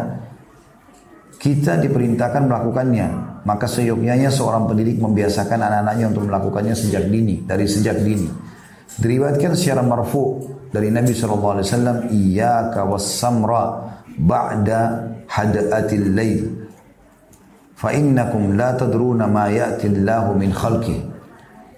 [1.42, 3.08] kita diperintahkan melakukannya.
[3.46, 8.30] Maka seyogyanya seorang pendidik membiasakan anak-anaknya untuk melakukannya sejak dini, dari sejak dini.
[8.96, 14.82] Diriwayatkan secara marfu dari Nabi SAW, Iyaka was-samra ba'da
[15.30, 16.66] hada'atil layl
[17.76, 19.92] fa la tadruna ma ya'ti
[20.40, 20.98] min khalqi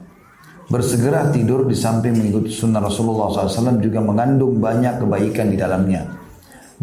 [0.68, 6.04] Bersegera tidur di samping mengikuti sunnah Rasulullah SAW juga mengandung banyak kebaikan di dalamnya.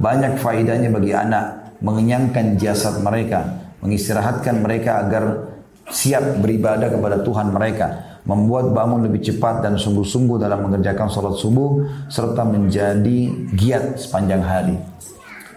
[0.01, 5.23] Banyak faidahnya bagi anak, mengenyangkan jasad mereka, mengistirahatkan mereka agar
[5.93, 11.85] siap beribadah kepada Tuhan mereka, membuat bangun lebih cepat dan sungguh-sungguh dalam mengerjakan sholat subuh,
[12.05, 13.19] serta menjadi
[13.57, 14.77] giat sepanjang hari.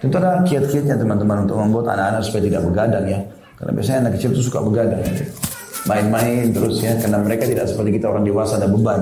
[0.01, 3.21] Tentu ada kiat-kiatnya teman-teman untuk membuat anak-anak supaya tidak begadang ya.
[3.57, 5.01] Karena biasanya anak kecil itu suka begadang.
[5.01, 5.25] Ya.
[5.85, 9.01] Main-main terus ya, karena mereka tidak seperti kita orang dewasa ada beban.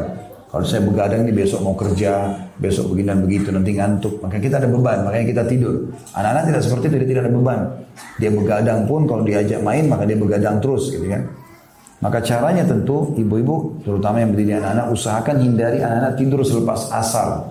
[0.53, 2.29] Kalau saya begadang nih besok mau kerja,
[2.61, 4.21] besok begini dan begitu, nanti ngantuk.
[4.21, 5.91] Maka kita ada beban, makanya kita tidur.
[6.13, 7.61] Anak-anak tidak seperti itu, dia tidak ada beban.
[8.21, 11.25] Dia begadang pun kalau diajak main, maka dia begadang terus gitu kan.
[12.03, 17.47] Maka caranya tentu ibu-ibu, terutama yang berdiri anak-anak, usahakan hindari anak-anak tidur selepas asar.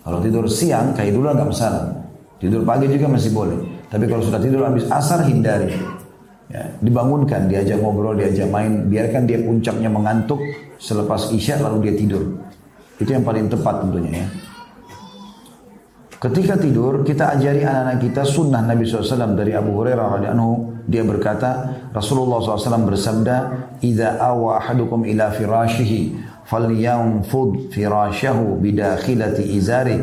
[0.00, 1.92] Kalau tidur siang, kayak dulu nggak masalah.
[2.40, 3.60] Tidur pagi juga masih boleh.
[3.92, 5.76] Tapi kalau sudah tidur habis asar, hindari.
[6.48, 10.40] Ya, dibangunkan, diajak ngobrol, diajak main, biarkan dia puncaknya mengantuk
[10.80, 12.24] selepas isya lalu dia tidur.
[12.96, 14.26] Itu yang paling tepat tentunya ya.
[16.24, 21.77] Ketika tidur, kita ajari anak-anak kita sunnah Nabi SAW dari Abu Hurairah radhiyallahu dia berkata,
[21.93, 23.35] Rasulullah SAW bersabda,
[23.83, 29.97] "Idza awa ahadukum ila firashihi, falyanfud firashahu bidakhilati izari,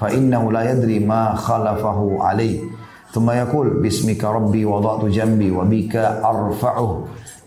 [0.00, 2.80] fa innahu la yadri ma khalafahu alaihi."
[3.10, 6.90] ثم يقول باسمك ربي وضعت جنبي وبك أرفعه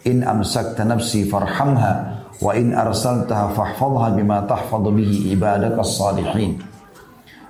[0.07, 1.91] إن أمسكت نفسي فارحمها
[2.43, 6.66] وإن أرسلتها فاحفظها بما تحفظ به عبادك الصالحين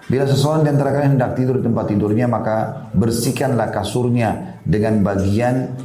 [0.08, 5.76] Bila seseorang di antara kalian hendak tidur di tempat tidurnya, maka bersihkanlah kasurnya dengan bagian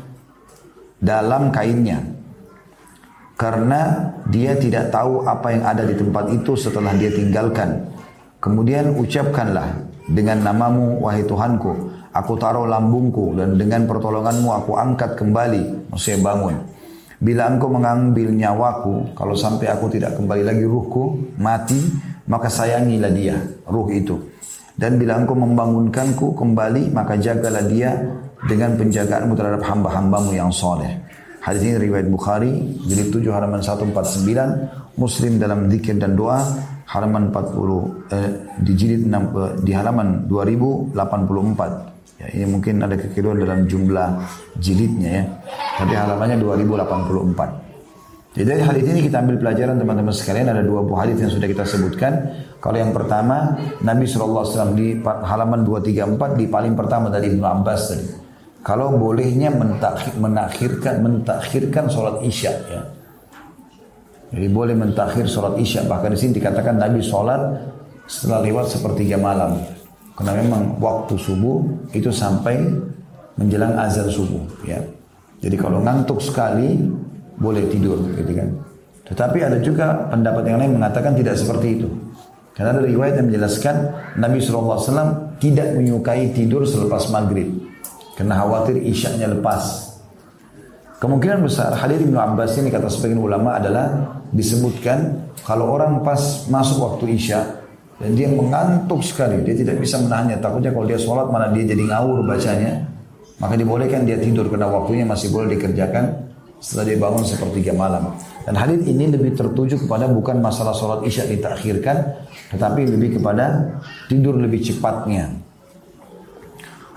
[1.04, 2.00] dalam kainnya.
[3.36, 7.92] Karena dia tidak tahu apa yang ada di tempat itu setelah dia tinggalkan.
[8.40, 15.90] Kemudian ucapkanlah dengan namamu, wahai Tuhanku, Aku taruh lambungku dan dengan pertolonganmu aku angkat kembali.
[15.90, 16.56] Maksudnya bangun.
[17.18, 21.82] Bila engkau mengambil nyawaku, kalau sampai aku tidak kembali lagi ruhku, mati,
[22.28, 23.36] maka sayangilah dia,
[23.68, 24.16] ruh itu.
[24.74, 27.94] Dan bila engkau membangunkanku kembali, maka jagalah dia
[28.50, 30.90] dengan penjagaanmu terhadap hamba-hambamu yang soleh.
[31.44, 32.56] Hadis ini riwayat Bukhari,
[32.88, 36.40] jilid 7 halaman 149, Muslim dalam zikir dan doa,
[36.88, 38.30] halaman 40, eh,
[38.64, 41.92] di jilid 6, eh, di halaman 2084.
[42.24, 44.10] Ya, ini mungkin ada kekeliruan dalam jumlah
[44.56, 45.24] jilidnya ya.
[45.84, 47.63] Tapi halamannya 2084.
[48.34, 51.46] Jadi dari hadis ini kita ambil pelajaran teman-teman sekalian ada dua buah hadis yang sudah
[51.46, 52.14] kita sebutkan.
[52.58, 53.54] Kalau yang pertama
[53.86, 58.08] Nabi SAW di halaman 234 di paling pertama dari Ibnu Abbas tadi.
[58.66, 62.82] Kalau bolehnya mentakhir, menakhirkan mentakhirkan sholat isya ya.
[64.34, 67.54] Jadi boleh mentakhir sholat isya bahkan di sini dikatakan Nabi sholat
[68.10, 69.62] setelah lewat sepertiga malam.
[70.18, 71.62] Karena memang waktu subuh
[71.94, 72.66] itu sampai
[73.38, 74.82] menjelang azan subuh ya.
[75.38, 76.82] Jadi kalau ngantuk sekali
[77.38, 78.50] boleh tidur gitu kan.
[79.04, 81.90] Tetapi ada juga pendapat yang lain mengatakan tidak seperti itu.
[82.54, 83.76] Karena ada riwayat yang menjelaskan
[84.22, 87.50] Nabi SAW tidak menyukai tidur selepas maghrib.
[88.14, 89.92] Karena khawatir isyaknya lepas.
[91.02, 96.80] Kemungkinan besar hadir Ibnu Abbas ini kata sebagian ulama adalah disebutkan kalau orang pas masuk
[96.80, 97.44] waktu isya
[98.00, 100.40] dan dia mengantuk sekali, dia tidak bisa menahannya.
[100.40, 102.88] Takutnya kalau dia sholat mana dia jadi ngawur bacanya.
[103.42, 106.23] Maka dibolehkan dia tidur karena waktunya masih boleh dikerjakan
[106.64, 108.16] setelah dia bangun sepertiga malam.
[108.48, 112.24] Dan hadis ini lebih tertuju kepada bukan masalah sholat isya ditakhirkan,
[112.56, 113.76] tetapi lebih kepada
[114.08, 115.28] tidur lebih cepatnya.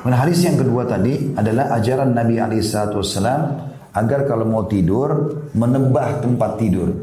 [0.07, 3.43] Dan hadis yang kedua tadi adalah ajaran Nabi Alaihissalam
[3.91, 6.95] agar kalau mau tidur menebah tempat tidur.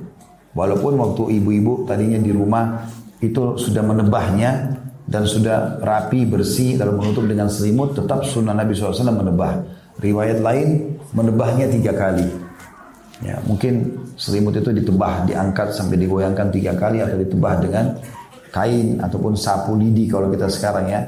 [0.55, 2.87] Walaupun waktu ibu-ibu tadinya di rumah
[3.19, 9.11] itu sudah menebahnya dan sudah rapi bersih lalu menutup dengan selimut tetap sunnah Nabi SAW
[9.11, 9.59] menebah
[9.99, 12.42] riwayat lain menebahnya tiga kali
[13.23, 13.87] ya mungkin
[14.19, 17.85] selimut itu ditebah diangkat sampai digoyangkan tiga kali atau ditebah dengan
[18.53, 21.01] kain ataupun sapu lidi kalau kita sekarang ya.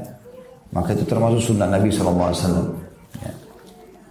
[0.73, 2.35] Maka itu termasuk sunnah Nabi SAW
[3.21, 3.31] ya.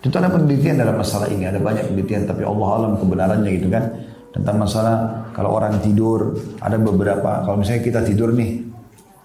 [0.01, 3.85] itu ada penelitian dalam masalah ini ada banyak penelitian tapi Allah alam kebenarannya gitu kan
[4.33, 6.33] tentang masalah kalau orang tidur
[6.65, 8.65] ada beberapa kalau misalnya kita tidur nih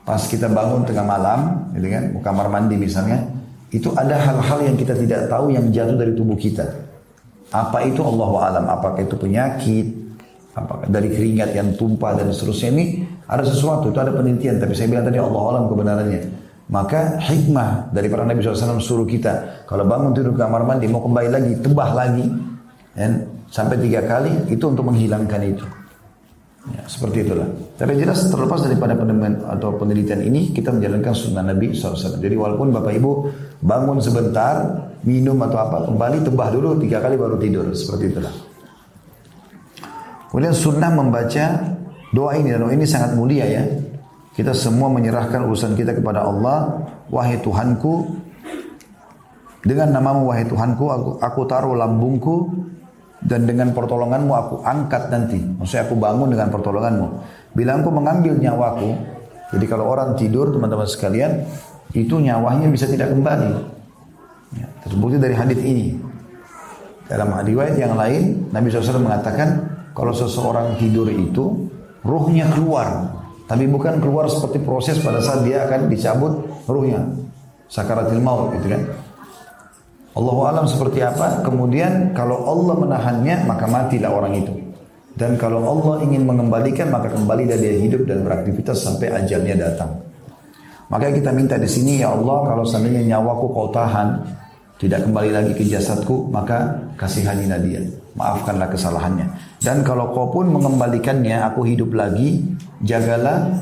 [0.03, 3.23] pas kita bangun tengah malam gitu kan kamar mandi misalnya
[3.71, 6.65] itu ada hal-hal yang kita tidak tahu yang jatuh dari tubuh kita
[7.50, 9.88] apa itu Allah alam apakah itu penyakit
[10.54, 12.86] apakah dari keringat yang tumpah dan seterusnya ini
[13.30, 14.58] ada sesuatu, itu ada penelitian.
[14.58, 16.22] Tapi saya bilang tadi Allah alam kebenarannya.
[16.70, 21.30] Maka hikmah dari para Nabi SAW suruh kita, kalau bangun tidur kamar mandi, mau kembali
[21.30, 22.26] lagi, tebah lagi,
[22.93, 25.66] dan sampai tiga kali, itu untuk menghilangkan itu.
[26.70, 27.50] Ya, seperti itulah.
[27.74, 32.22] Tapi jelas terlepas daripada penelitian atau penelitian ini, kita menjalankan sunnah Nabi SAW.
[32.22, 33.12] Jadi walaupun Bapak Ibu
[33.60, 37.66] bangun sebentar, minum atau apa, kembali tebah dulu, tiga kali baru tidur.
[37.72, 38.34] Seperti itulah.
[40.30, 41.45] Kemudian sunnah membaca
[42.14, 43.64] doa ini, dan doa ini sangat mulia ya.
[44.34, 46.88] Kita semua menyerahkan urusan kita kepada Allah.
[47.10, 48.05] Wahai Tuhanku,
[49.60, 52.47] dengan namamu wahai Tuhanku, aku, aku taruh lambungku
[53.20, 55.36] dan dengan pertolonganmu aku angkat nanti.
[55.36, 57.07] Maksudnya aku bangun dengan pertolonganmu.
[57.51, 58.95] Bila engkau mengambil nyawaku,
[59.51, 61.43] jadi kalau orang tidur teman-teman sekalian,
[61.94, 63.52] itu nyawanya bisa tidak kembali.
[64.58, 65.98] Ya, terbukti dari hadis ini.
[67.10, 69.66] Dalam riwayat yang lain, Nabi SAW mengatakan,
[69.98, 71.70] kalau seseorang tidur itu,
[72.06, 73.20] ruhnya keluar
[73.50, 77.02] tapi bukan keluar seperti proses pada saat dia akan dicabut ruhnya.
[77.66, 78.82] Sakaratil maut gitu kan.
[80.14, 81.42] Allahu alam seperti apa?
[81.42, 84.54] Kemudian kalau Allah menahannya maka matilah orang itu.
[85.18, 89.98] Dan kalau Allah ingin mengembalikan maka kembali dia hidup dan beraktivitas sampai ajalnya datang.
[90.90, 94.10] Maka kita minta di sini ya Allah kalau seandainya nyawaku kau tahan
[94.82, 97.82] tidak kembali lagi ke jasadku maka kasihanilah dia.
[98.18, 99.28] Maafkanlah kesalahannya.
[99.62, 102.42] Dan kalau kau pun mengembalikannya aku hidup lagi
[102.82, 103.54] jagalah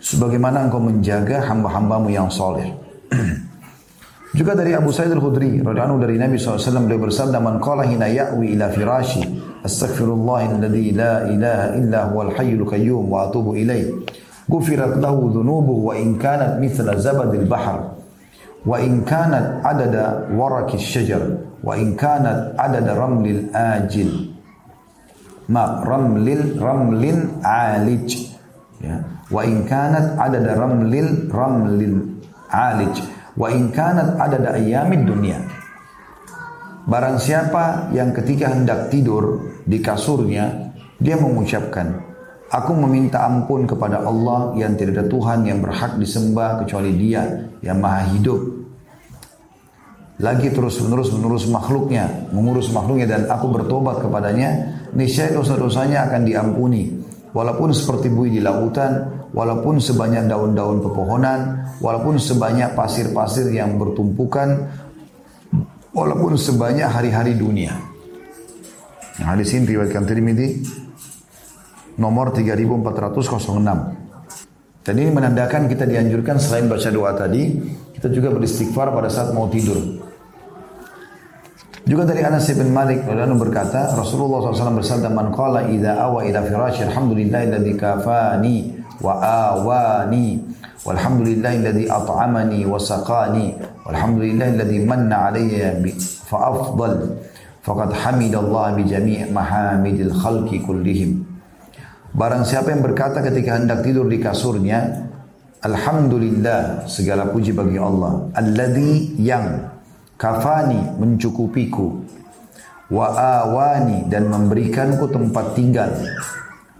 [0.00, 2.72] sebagaimana engkau menjaga hamba-hambamu yang soleh.
[4.32, 8.56] Juga dari Abu Sa'id al-Khudri radhiyallahu dari Nabi SAW beliau bersabda man qala hina ya'wi
[8.56, 9.20] ila firashi
[9.60, 13.92] astaghfirullah alladhi la ilaha illa huwal hayyul qayyum wa atubu ilaih
[14.50, 17.94] gufirat lahu dhunubuhu wa in kanat mithla zabadil bahr
[18.62, 21.22] wa in kanat adada waraki syajar
[21.62, 24.34] wa in kanat adada ramlil ajil
[25.50, 28.30] ma ramlil ramlin alij
[28.82, 31.96] ya wa in kanat adada ramlil ramlil
[32.50, 32.94] alij
[33.38, 35.38] wa in kanat adada ayamid dunia
[36.86, 42.11] barang siapa yang ketika hendak tidur di kasurnya dia mengucapkan
[42.52, 47.24] aku meminta ampun kepada Allah yang tidak ada Tuhan yang berhak disembah kecuali dia
[47.64, 48.62] yang maha hidup
[50.22, 56.94] lagi terus menerus menerus makhluknya, mengurus makhluknya dan aku bertobat kepadanya, niscaya dosa-dosanya akan diampuni.
[57.34, 64.68] Walaupun seperti bui di lautan, walaupun sebanyak daun-daun pepohonan, walaupun sebanyak pasir-pasir yang bertumpukan,
[65.90, 67.74] walaupun sebanyak hari-hari dunia.
[69.18, 70.48] Nah, hadis ini riwayatkan Tirmidzi
[71.96, 74.02] nomor 3406.
[74.82, 77.54] Dan ini menandakan kita dianjurkan selain baca doa tadi,
[77.94, 79.78] kita juga beristighfar pada saat mau tidur.
[81.82, 86.38] Juga dari Anas bin Malik radhiyallahu berkata, Rasulullah SAW bersabda, "Man qala idza awa ila
[86.46, 88.70] firashi alhamdulillahilladzi kafani
[89.02, 90.38] wa awani
[90.86, 95.74] walhamdulillahilladzi at'amani wa saqani walhamdulillahilladzi manna alayya
[96.22, 97.18] fa afdal
[97.66, 101.31] faqad hamidallah bi jami' mahamidil khalqi kullihim."
[102.12, 105.08] Barang siapa yang berkata ketika hendak tidur di kasurnya,
[105.64, 109.72] Alhamdulillah segala puji bagi Allah, alladzi yang
[110.20, 112.04] kafani mencukupiku
[112.92, 115.88] wa awani dan memberikanku tempat tinggal.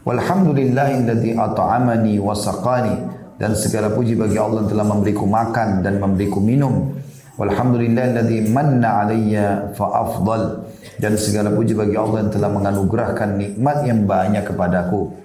[0.04, 2.96] Walhamdulillahilladzi at'amani wa saqani.
[3.40, 6.94] Dan segala puji bagi Allah yang telah memberiku makan dan memberiku minum.
[7.40, 10.61] Walhamdulillahilladzi manna alayya fa afdal
[10.98, 15.22] dan segala puji bagi Allah yang telah menganugerahkan nikmat yang banyak kepadaku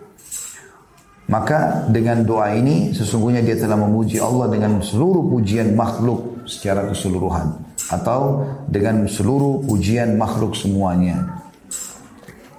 [1.27, 7.51] maka dengan doa ini sesungguhnya dia telah memuji Allah dengan seluruh pujian makhluk secara keseluruhan
[7.91, 11.43] atau dengan seluruh pujian makhluk semuanya.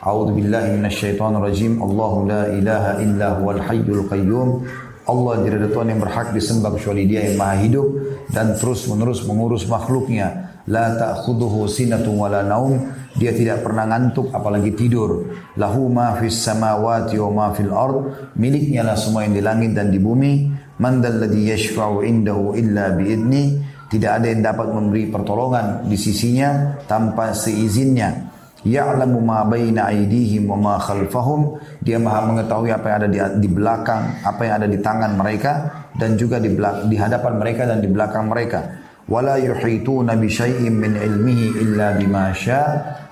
[0.00, 1.76] A'udzu billahi minasyaitonir rajim.
[1.82, 4.64] Allahu la ilaha illa huwal hayyul qayyum
[5.06, 7.86] Allah tidak ada Tuhan yang berhak disembah kecuali Dia yang Maha Hidup
[8.32, 10.58] dan terus menerus mengurus makhluknya.
[10.66, 12.90] La ta'khudhuhu sinatun wala naum.
[13.14, 15.30] Dia tidak pernah ngantuk apalagi tidur.
[15.54, 18.34] Lahu ma fis samawati wa ma fil ard.
[18.34, 20.50] Miliknya lah semua yang di langit dan di bumi.
[20.82, 23.65] Man dalladhi yashfa'u indahu illa biidni.
[23.86, 28.34] Tidak ada yang dapat memberi pertolongan di sisinya tanpa seizinnya.
[28.66, 31.54] Ya'lamu ma baina aydihim wa ma khalfahum.
[31.78, 35.52] Dia Maha mengetahui apa yang ada di, di belakang, apa yang ada di tangan mereka
[35.94, 38.60] dan juga di belak, di hadapan mereka dan di belakang mereka.
[39.06, 42.34] Wala yuhituna bi syai'in min ilmihi illa bima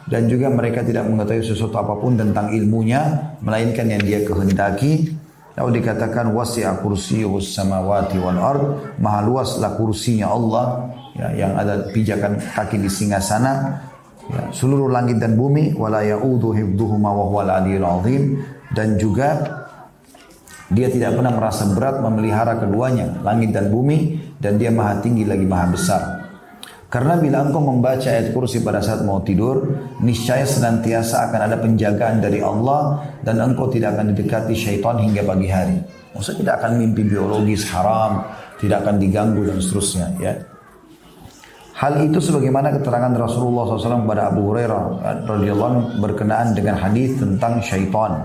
[0.04, 5.16] dan juga mereka tidak mengetahui sesuatu apa pun tentang ilmunya melainkan yang dia kehendaki
[5.58, 8.64] lalu dikatakan wasi'a kursiyyus samawati wal ard.
[8.98, 13.82] Maha luaslah kursinya Allah ya, yang ada pijakan kaki di singgasana
[14.30, 15.74] ya, seluruh langit dan bumi.
[15.74, 18.42] Wala ya'udhu hifdhuhuma wa huwal azim.
[18.74, 19.38] Dan juga
[20.70, 24.22] dia tidak pernah merasa berat memelihara keduanya langit dan bumi.
[24.38, 26.02] Dan dia maha tinggi lagi maha besar
[26.94, 29.66] karena bila engkau membaca ayat kursi pada saat mau tidur,
[29.98, 35.50] niscaya senantiasa akan ada penjagaan dari Allah dan engkau tidak akan didekati syaitan hingga pagi
[35.50, 35.74] hari.
[36.14, 38.22] Maksudnya tidak akan mimpi biologis haram,
[38.62, 40.06] tidak akan diganggu dan seterusnya.
[40.22, 40.38] Ya.
[41.74, 44.82] Hal itu sebagaimana keterangan Rasulullah SAW kepada Abu Hurairah
[45.26, 48.22] radhiyallahu berkenaan dengan hadis tentang syaitan.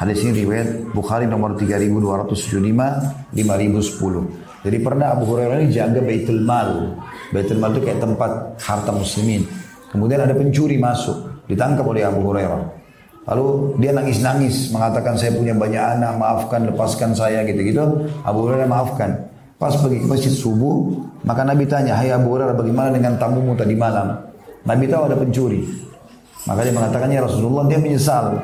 [0.00, 4.48] Hadis ini riwayat Bukhari nomor 3275 5010.
[4.64, 6.96] Jadi pernah Abu Hurairah ini jaga Baitul Mal.
[7.28, 9.44] Baitul Mal itu kayak tempat harta muslimin.
[9.92, 12.62] Kemudian ada pencuri masuk, ditangkap oleh Abu Hurairah.
[13.28, 18.08] Lalu dia nangis-nangis mengatakan saya punya banyak anak, maafkan, lepaskan saya gitu-gitu.
[18.24, 19.28] Abu Hurairah maafkan.
[19.60, 20.86] Pas pergi ke masjid subuh,
[21.26, 24.16] maka Nabi tanya, Hai Abu Hurairah bagaimana dengan tamumu tadi malam?
[24.64, 25.60] Nabi tahu ada pencuri.
[26.46, 28.38] Maka dia mengatakan, ya Rasulullah dia menyesal.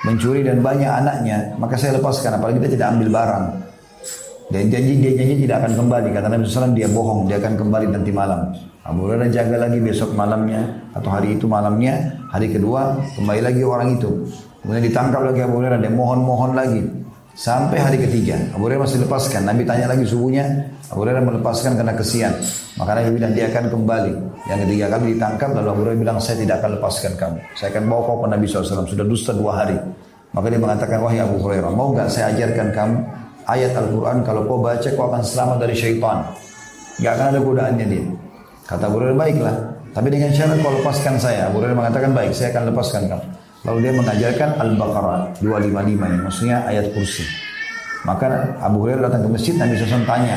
[0.00, 3.44] Mencuri dan banyak anaknya, maka saya lepaskan, apalagi kita tidak ambil barang.
[4.50, 6.08] Dan janji dia janji tidak akan kembali.
[6.10, 8.50] Kata Nabi SAW dia bohong, dia akan kembali nanti malam.
[8.82, 12.18] Abu Hurairah jaga lagi besok malamnya atau hari itu malamnya.
[12.34, 14.10] Hari kedua kembali lagi orang itu.
[14.60, 16.82] Kemudian ditangkap lagi Abu Hurairah, dia mohon-mohon lagi.
[17.30, 19.46] Sampai hari ketiga, Abu Hurairah masih lepaskan.
[19.46, 20.44] Nabi tanya lagi subuhnya,
[20.90, 22.34] Abu Hurairah melepaskan karena kesian.
[22.74, 24.12] Maka Nabi bilang dia akan kembali.
[24.50, 27.38] Yang ketiga kali ditangkap, lalu Abu Hurairah bilang saya tidak akan lepaskan kamu.
[27.54, 28.82] Saya akan bawa kau ke Nabi SAW.
[28.90, 29.78] Sudah dusta dua hari.
[30.34, 32.96] Maka dia mengatakan, wahai Abu Hurairah, mau nggak saya ajarkan kamu
[33.50, 36.22] ayat Al-Quran kalau kau baca kau akan selamat dari syaitan.
[37.00, 38.04] Gak akan ada godaannya dia.
[38.68, 39.56] Kata Abu Hurairah baiklah.
[39.90, 41.50] Tapi dengan syarat kau lepaskan saya.
[41.50, 43.26] Abu Hurairah mengatakan baik saya akan lepaskan kamu.
[43.60, 46.18] Lalu dia mengajarkan Al-Baqarah 255 ini.
[46.24, 47.24] Maksudnya ayat kursi.
[48.06, 50.36] Maka Abu Hurairah datang ke masjid Nabi SAW tanya.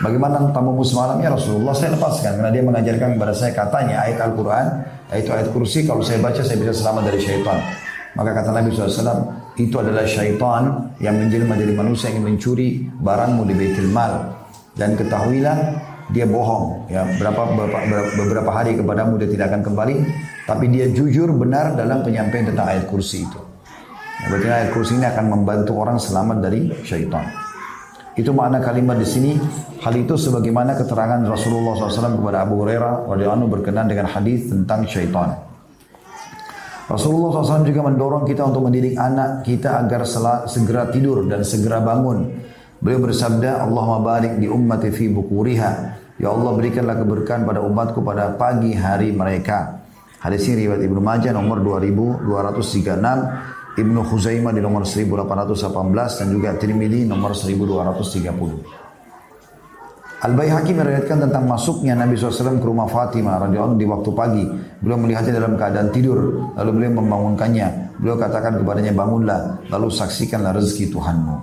[0.00, 4.66] Bagaimana tamu semalam ya Rasulullah saya lepaskan karena dia mengajarkan kepada saya katanya ayat Al-Quran
[5.12, 7.58] yaitu ayat kursi kalau saya baca saya bisa selamat dari syaitan.
[8.18, 13.54] Maka kata Nabi SAW, itu adalah syaitan yang menjelma menjadi manusia yang mencuri barangmu di
[13.54, 14.12] Baitul Mal.
[14.74, 15.58] Dan ketahuilah
[16.10, 17.06] dia bohong ya.
[17.18, 19.96] Berapa beberapa, beberapa hari kepadamu dia tidak akan kembali
[20.46, 23.40] tapi dia jujur benar dalam penyampaian tentang ayat kursi itu.
[24.20, 27.24] Ya, berarti ayat kursi ini akan membantu orang selamat dari syaitan.
[28.18, 29.32] Itu makna kalimat di sini.
[29.80, 35.49] Hal itu sebagaimana keterangan Rasulullah SAW kepada Abu Hurairah radhiyallahu berkenan dengan hadis tentang syaitan
[36.90, 40.02] Rasulullah SAW juga mendorong kita untuk mendidik anak kita agar
[40.50, 42.34] segera tidur dan segera bangun.
[42.82, 45.72] Beliau bersabda, Allahumma barik di ummati fi bukuriha.
[46.18, 49.86] Ya Allah berikanlah keberkahan pada umatku pada pagi hari mereka.
[50.18, 57.06] Hadis ini riwayat Ibnu Majah nomor 2236, Ibnu Khuzaimah di nomor 1818 dan juga Tirmidzi
[57.06, 58.79] nomor 1230.
[60.20, 64.44] Al-Baihaqi meriwayatkan tentang masuknya Nabi SAW ke rumah Fatimah radhiyallahu di waktu pagi.
[64.84, 67.96] Beliau melihatnya dalam keadaan tidur, lalu beliau membangunkannya.
[67.96, 71.36] Beliau katakan kepadanya, bangunlah, lalu saksikanlah rezeki Tuhanmu.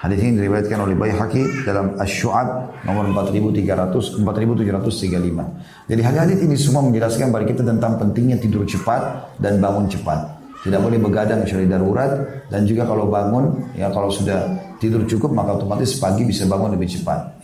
[0.00, 2.48] Hadis ini diriwayatkan oleh Baihaqi dalam Asy-Syu'ab
[2.88, 5.92] nomor 4300 4735.
[5.92, 10.40] Jadi hadis ini semua menjelaskan kepada kita tentang pentingnya tidur cepat dan bangun cepat.
[10.60, 12.16] Tidak boleh begadang kecuali darurat
[12.52, 14.44] dan juga kalau bangun ya kalau sudah
[14.76, 17.39] tidur cukup maka otomatis pagi bisa bangun lebih cepat.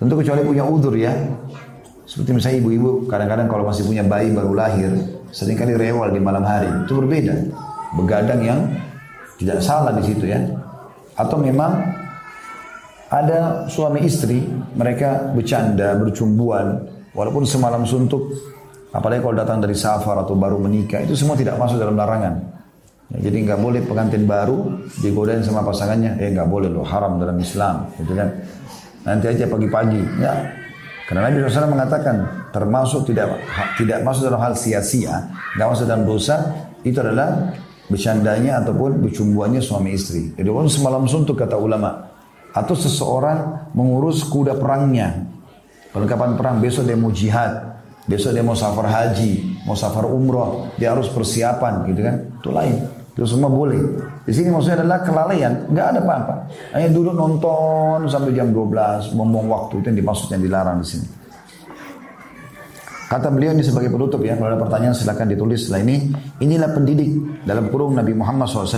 [0.00, 1.12] Tentu kecuali punya udur ya.
[2.08, 4.90] Seperti misalnya ibu-ibu kadang-kadang kalau masih punya bayi baru lahir,
[5.30, 6.72] sering kali rewel di malam hari.
[6.88, 7.36] Itu berbeda.
[8.00, 8.60] Begadang yang
[9.36, 10.40] tidak salah di situ ya.
[11.14, 11.84] Atau memang
[13.12, 14.40] ada suami istri,
[14.72, 16.80] mereka bercanda, bercumbuan,
[17.10, 18.30] walaupun semalam suntuk,
[18.94, 22.38] apalagi kalau datang dari safar atau baru menikah, itu semua tidak masuk dalam larangan.
[23.10, 27.34] Ya, jadi nggak boleh pengantin baru digodain sama pasangannya, eh nggak boleh loh, haram dalam
[27.42, 28.30] Islam, gitu kan.
[29.04, 30.02] Nanti aja pagi-pagi.
[30.20, 30.32] Ya.
[31.08, 32.16] Karena Nabi SAW mengatakan
[32.54, 33.34] termasuk tidak
[33.74, 35.26] tidak masuk dalam hal sia-sia,
[35.58, 36.36] nggak masuk dalam dosa,
[36.86, 37.50] itu adalah
[37.90, 40.30] bercandanya ataupun bercumbuannya suami istri.
[40.38, 42.06] Jadi orang semalam suntuk kata ulama.
[42.54, 45.26] Atau seseorang mengurus kuda perangnya.
[45.90, 47.82] Perlengkapan perang besok dia mau jihad.
[48.06, 52.16] Besok dia mau safar haji, mau safar umroh, dia harus persiapan gitu kan.
[52.42, 52.74] Itu lain.
[53.14, 53.78] Itu semua boleh.
[54.30, 56.34] Di sini maksudnya adalah kelalaian, nggak ada apa-apa.
[56.70, 61.19] Hanya duduk nonton sampai jam 12, ngomong waktu itu yang dimaksud yang dilarang di sini.
[63.10, 66.14] Kata beliau ini sebagai penutup ya, kalau ada pertanyaan silakan ditulis setelah ini.
[66.46, 68.70] Inilah pendidik dalam kurung Nabi Muhammad SAW.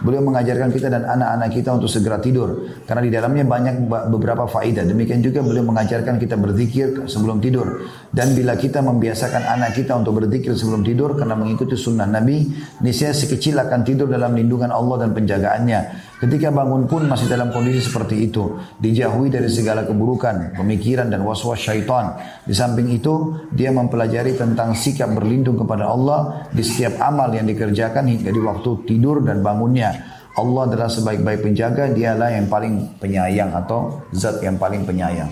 [0.00, 2.72] Beliau mengajarkan kita dan anak-anak kita untuk segera tidur.
[2.88, 4.80] Karena di dalamnya banyak beberapa faedah.
[4.88, 7.84] Demikian juga beliau mengajarkan kita berzikir sebelum tidur.
[8.08, 12.48] Dan bila kita membiasakan anak kita untuk berzikir sebelum tidur karena mengikuti sunnah Nabi,
[12.80, 16.05] niscaya sekecil akan tidur dalam lindungan Allah dan penjagaannya.
[16.16, 18.56] Ketika bangun pun masih dalam kondisi seperti itu.
[18.80, 22.16] Dijauhi dari segala keburukan, pemikiran dan waswas syaitan.
[22.40, 28.08] Di samping itu, dia mempelajari tentang sikap berlindung kepada Allah di setiap amal yang dikerjakan
[28.08, 29.92] hingga di waktu tidur dan bangunnya.
[30.40, 35.28] Allah adalah sebaik-baik penjaga, dialah yang paling penyayang atau zat yang paling penyayang.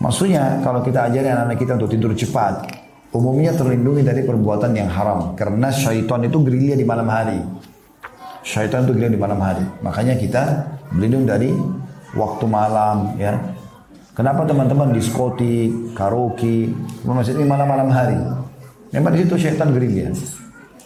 [0.00, 2.64] Maksudnya kalau kita ajari anak-anak kita untuk tidur cepat,
[3.12, 5.36] umumnya terlindungi dari perbuatan yang haram.
[5.36, 7.40] Karena syaitan itu gerilya di malam hari.
[8.44, 9.64] Syaitan itu gila di malam hari.
[9.80, 10.42] Makanya kita
[10.92, 11.48] berlindung dari
[12.12, 13.32] waktu malam ya.
[14.14, 16.70] Kenapa teman-teman diskotik, karaoke,
[17.02, 18.20] masjid ini malam-malam hari?
[18.94, 20.14] Memang di situ syaitan gerilya.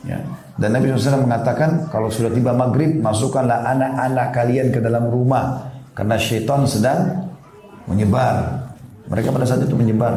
[0.07, 0.17] Ya.
[0.57, 6.17] Dan Nabi SAW mengatakan kalau sudah tiba maghrib masukkanlah anak-anak kalian ke dalam rumah karena
[6.17, 7.29] syaitan sedang
[7.85, 8.65] menyebar.
[9.13, 10.15] Mereka pada saat itu menyebar.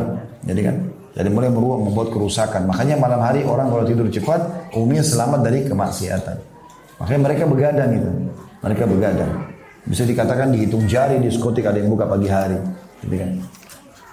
[0.47, 0.75] Jadi kan,
[1.11, 2.63] jadi mulai meruang membuat kerusakan.
[2.69, 6.50] Makanya malam hari orang kalau tidur cepat umumnya selamat dari kemaksiatan.
[7.01, 8.11] Makanya mereka begadang itu.
[8.61, 9.31] Mereka begadang.
[9.81, 12.61] Bisa dikatakan dihitung jari di diskotik ada yang buka pagi hari.
[13.01, 13.31] Gitu kan.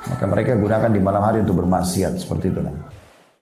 [0.09, 2.73] Maka mereka gunakan di malam hari untuk bermaksiat seperti itu kan.